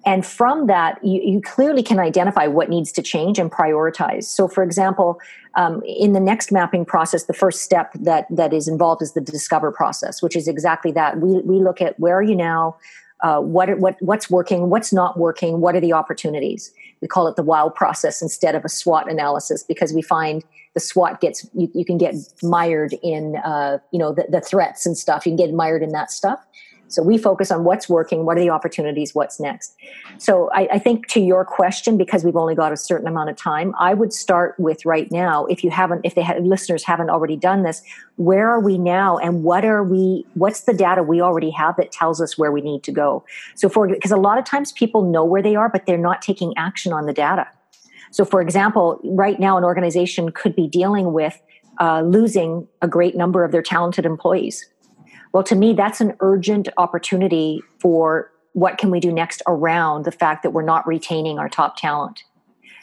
And 0.07 0.25
from 0.25 0.69
that, 0.69 1.05
you, 1.05 1.21
you, 1.21 1.41
clearly 1.41 1.83
can 1.83 1.99
identify 1.99 2.47
what 2.47 2.71
needs 2.71 2.93
to 2.93 3.03
change 3.03 3.41
and 3.41 3.51
prioritize. 3.51 4.25
So, 4.25 4.47
for 4.47 4.63
example, 4.63 5.21
um, 5.57 5.83
in 5.85 6.13
the 6.13 6.21
next 6.21 6.53
mapping 6.53 6.85
process, 6.85 7.25
the 7.25 7.35
first 7.35 7.63
step 7.63 7.93
that, 7.95 8.27
that 8.31 8.53
is 8.53 8.69
involved 8.69 9.03
is 9.03 9.15
the 9.15 9.21
discover 9.21 9.73
process, 9.73 10.23
which 10.23 10.37
is 10.37 10.47
exactly 10.47 10.93
that. 10.93 11.19
We, 11.19 11.41
we 11.41 11.59
look 11.59 11.83
at 11.83 11.99
where 11.99 12.17
are 12.17 12.23
you 12.23 12.37
now, 12.37 12.77
uh, 13.21 13.41
what, 13.41 13.81
what, 13.81 13.97
what's 14.01 14.31
working, 14.31 14.71
what's 14.71 14.93
not 14.93 15.19
working, 15.19 15.61
what 15.61 15.75
are 15.75 15.81
the 15.81 15.93
opportunities. 15.93 16.73
We 17.01 17.09
call 17.09 17.27
it 17.27 17.35
the 17.35 17.43
wow 17.43 17.69
process 17.69 18.23
instead 18.23 18.55
of 18.55 18.65
a 18.65 18.69
SWOT 18.69 19.11
analysis 19.11 19.65
because 19.65 19.93
we 19.93 20.03
find 20.03 20.45
the 20.75 20.81
SWOT 20.81 21.21
gets, 21.21 21.49
you, 21.53 21.69
you 21.75 21.85
can 21.85 21.99
get 21.99 22.15
mired 22.45 22.95
in, 23.03 23.37
uh, 23.45 23.79
you 23.91 23.99
know, 23.99 24.13
the, 24.13 24.27
the 24.29 24.41
threats 24.41 24.87
and 24.87 24.97
stuff. 24.97 25.27
You 25.27 25.31
can 25.31 25.47
get 25.47 25.53
mired 25.53 25.83
in 25.83 25.91
that 25.91 26.13
stuff. 26.13 26.47
So 26.89 27.03
we 27.03 27.19
focus 27.19 27.51
on 27.51 27.65
what's 27.65 27.89
working, 27.89 28.25
what 28.25 28.37
are 28.37 28.41
the 28.41 28.51
opportunities, 28.51 29.15
what's 29.15 29.41
next. 29.41 29.77
So 30.19 30.51
I, 30.53 30.69
I, 30.73 30.79
think 30.79 31.09
to 31.09 31.21
your 31.21 31.45
question, 31.45 31.99
because 31.99 32.25
we've 32.25 32.37
only 32.37 32.55
got 32.55 32.73
a 32.73 32.77
certain 32.77 33.09
amount 33.09 33.31
of 33.31 33.37
time, 33.37 33.75
I 33.79 33.95
would 33.95 34.13
start 34.13 34.55
with 34.59 34.85
right 34.87 35.11
now. 35.11 35.47
If 35.47 35.65
you 35.65 35.71
haven't, 35.71 36.03
if 36.05 36.15
they 36.15 36.23
have, 36.23 36.43
listeners 36.45 36.85
haven't 36.85 37.11
already 37.11 37.37
done 37.37 37.65
this, 37.65 37.83
where 38.17 38.49
are 38.49 38.61
we 38.61 38.79
now, 38.79 39.19
and 39.19 39.43
what 39.43 39.65
are 39.65 39.83
we? 39.83 40.25
What's 40.35 40.61
the 40.61 40.73
data 40.73 41.03
we 41.03 41.21
already 41.21 41.51
have 41.51 41.77
that 41.77 41.93
tells 41.93 42.21
us 42.21 42.39
where 42.39 42.53
we 42.53 42.61
need 42.61 42.83
to 42.85 42.93
go? 42.93 43.25
So 43.55 43.69
for 43.69 43.89
because 43.89 44.13
a 44.13 44.17
lot 44.17 44.39
of 44.39 44.45
times 44.45 44.73
people 44.73 45.03
know 45.03 45.25
where 45.25 45.43
they 45.43 45.57
are, 45.57 45.69
but 45.69 45.87
they're 45.87 45.99
not 45.99 46.23
taking 46.23 46.57
action 46.57 46.93
on 46.93 47.07
the 47.07 47.13
data. 47.13 47.49
So 48.11 48.25
for 48.25 48.41
example, 48.41 49.01
right 49.05 49.39
now 49.39 49.59
an 49.59 49.65
organization 49.65 50.31
could 50.31 50.55
be 50.55 50.69
dealing 50.69 51.13
with 51.13 51.41
uh, 51.79 52.01
losing 52.01 52.67
a 52.81 52.89
great 52.89 53.17
number 53.17 53.45
of 53.45 53.53
their 53.53 53.63
talented 53.63 54.07
employees 54.07 54.67
well, 55.37 55.45
to 55.45 55.55
me, 55.55 55.75
that's 55.75 56.01
an 56.01 56.15
urgent 56.21 56.71
opportunity 56.79 57.61
for 57.79 58.33
what 58.55 58.79
can 58.79 58.91
we 58.91 59.01
do 59.01 59.13
next 59.13 59.43
around 59.47 60.07
the 60.07 60.11
fact 60.11 60.43
that 60.43 60.53
we're 60.53 60.63
not 60.63 60.87
retaining 60.87 61.39
our 61.39 61.47
top 61.47 61.77
talent. 61.77 62.23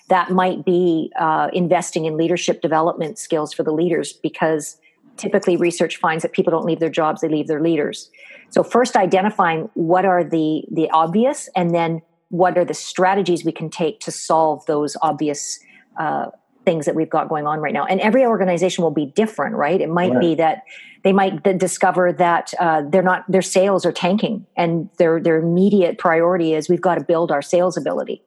That 0.10 0.30
might 0.30 0.64
be 0.64 1.12
uh, 1.20 1.48
investing 1.52 2.06
in 2.06 2.16
leadership 2.16 2.62
development 2.62 3.18
skills 3.18 3.54
for 3.54 3.64
the 3.64 3.72
leaders 3.72 4.14
because 4.14 4.78
typically 5.18 5.58
research 5.58 5.98
finds 5.98 6.22
that 6.22 6.32
people 6.32 6.52
don't 6.52 6.64
leave 6.64 6.80
their 6.80 6.92
jobs, 6.92 7.22
they 7.22 7.28
leave 7.28 7.48
their 7.48 7.60
leaders. 7.60 8.12
So, 8.52 8.62
first 8.62 8.96
identifying 8.96 9.72
what 9.74 10.06
are 10.06 10.24
the, 10.24 10.64
the 10.70 10.92
obvious 10.92 11.50
and 11.56 11.74
then 11.74 12.04
what 12.30 12.56
are 12.56 12.66
the 12.66 12.76
strategies 12.76 13.44
we 13.44 13.52
can 13.52 13.72
take 13.72 14.00
to 14.02 14.12
solve 14.12 14.64
those 14.68 14.96
obvious 15.02 15.60
uh, 15.98 16.28
things 16.66 16.86
that 16.86 16.96
we've 16.96 17.10
got 17.10 17.30
going 17.30 17.48
on 17.48 17.60
right 17.60 17.74
now. 17.74 17.86
And 17.86 18.00
every 18.02 18.26
organization 18.26 18.84
will 18.84 18.92
be 18.92 19.08
different, 19.08 19.56
right? 19.56 19.80
It 19.80 19.90
might 19.90 20.12
right. 20.12 20.20
be 20.20 20.36
that 20.36 20.64
they 21.04 21.14
might 21.14 21.44
discover 21.58 22.14
that 22.14 22.54
uh, 22.60 22.84
they're 22.88 23.04
not 23.04 23.30
their 23.30 23.42
sales 23.42 23.86
are 23.86 23.92
tanking, 23.92 24.46
and 24.56 24.90
their 24.98 25.20
their 25.20 25.38
immediate 25.38 25.98
priority 25.98 26.54
is 26.54 26.70
we've 26.70 26.82
got 26.82 26.96
to 26.96 27.04
build 27.04 27.32
our 27.32 27.42
sales 27.42 27.76
ability. 27.76 28.24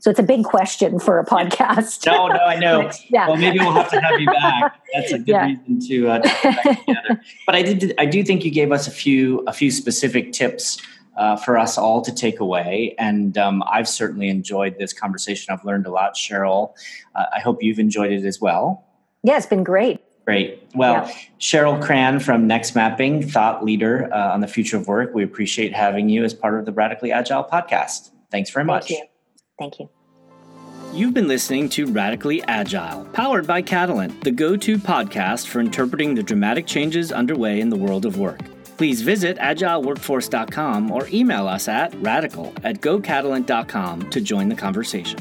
So 0.00 0.10
it's 0.10 0.20
a 0.20 0.22
big 0.22 0.44
question 0.44 0.98
for 0.98 1.18
a 1.18 1.24
podcast. 1.24 2.06
no, 2.06 2.28
no, 2.28 2.36
I 2.36 2.56
know. 2.56 2.90
yeah. 3.08 3.28
Well, 3.28 3.36
maybe 3.36 3.58
we'll 3.58 3.72
have 3.72 3.90
to 3.90 4.00
have 4.00 4.20
you 4.20 4.26
back. 4.26 4.80
That's 4.94 5.12
a 5.12 5.18
good 5.18 5.28
yeah. 5.28 5.46
reason 5.46 5.80
to, 5.88 6.08
uh, 6.08 6.18
to 6.20 6.74
together. 6.74 7.22
But 7.44 7.54
I 7.54 7.62
did. 7.62 7.94
I 7.98 8.06
do 8.06 8.22
think 8.22 8.44
you 8.44 8.50
gave 8.50 8.72
us 8.72 8.86
a 8.86 8.90
few 8.90 9.42
a 9.46 9.52
few 9.52 9.70
specific 9.70 10.32
tips 10.32 10.80
uh, 11.16 11.36
for 11.36 11.58
us 11.58 11.78
all 11.78 12.02
to 12.02 12.14
take 12.14 12.40
away. 12.40 12.94
And 12.98 13.36
um, 13.38 13.62
I've 13.70 13.88
certainly 13.88 14.28
enjoyed 14.28 14.78
this 14.78 14.92
conversation. 14.92 15.52
I've 15.52 15.64
learned 15.64 15.86
a 15.86 15.90
lot, 15.90 16.14
Cheryl. 16.14 16.74
Uh, 17.14 17.24
I 17.34 17.40
hope 17.40 17.62
you've 17.62 17.78
enjoyed 17.78 18.12
it 18.12 18.24
as 18.24 18.40
well. 18.40 18.84
Yeah, 19.22 19.36
it's 19.36 19.46
been 19.46 19.64
great. 19.64 20.00
Great. 20.24 20.62
Well, 20.74 21.06
yeah. 21.06 21.14
Cheryl 21.38 21.80
Cran 21.80 22.18
from 22.18 22.48
Next 22.48 22.74
Mapping, 22.74 23.28
thought 23.28 23.64
leader 23.64 24.12
uh, 24.12 24.32
on 24.32 24.40
the 24.40 24.48
future 24.48 24.76
of 24.76 24.88
work. 24.88 25.14
We 25.14 25.22
appreciate 25.22 25.72
having 25.72 26.08
you 26.08 26.24
as 26.24 26.34
part 26.34 26.58
of 26.58 26.66
the 26.66 26.72
Radically 26.72 27.12
Agile 27.12 27.44
podcast. 27.44 28.10
Thanks 28.32 28.50
very 28.50 28.64
much. 28.64 28.88
Thank 28.88 29.00
you. 29.00 29.06
Thank 29.58 29.78
you. 29.78 29.88
You've 30.92 31.14
been 31.14 31.28
listening 31.28 31.68
to 31.70 31.86
Radically 31.86 32.42
Agile, 32.44 33.04
powered 33.12 33.46
by 33.46 33.62
Catalant, 33.62 34.24
the 34.24 34.30
go 34.30 34.56
to 34.56 34.78
podcast 34.78 35.46
for 35.46 35.60
interpreting 35.60 36.14
the 36.14 36.22
dramatic 36.22 36.66
changes 36.66 37.12
underway 37.12 37.60
in 37.60 37.68
the 37.68 37.76
world 37.76 38.04
of 38.06 38.18
work. 38.18 38.40
Please 38.76 39.00
visit 39.00 39.38
agileworkforce.com 39.38 40.90
or 40.90 41.08
email 41.08 41.48
us 41.48 41.68
at 41.68 41.94
radical 42.02 42.52
at 42.62 42.80
gocatalant.com 42.80 44.10
to 44.10 44.20
join 44.20 44.48
the 44.48 44.54
conversation. 44.54 45.18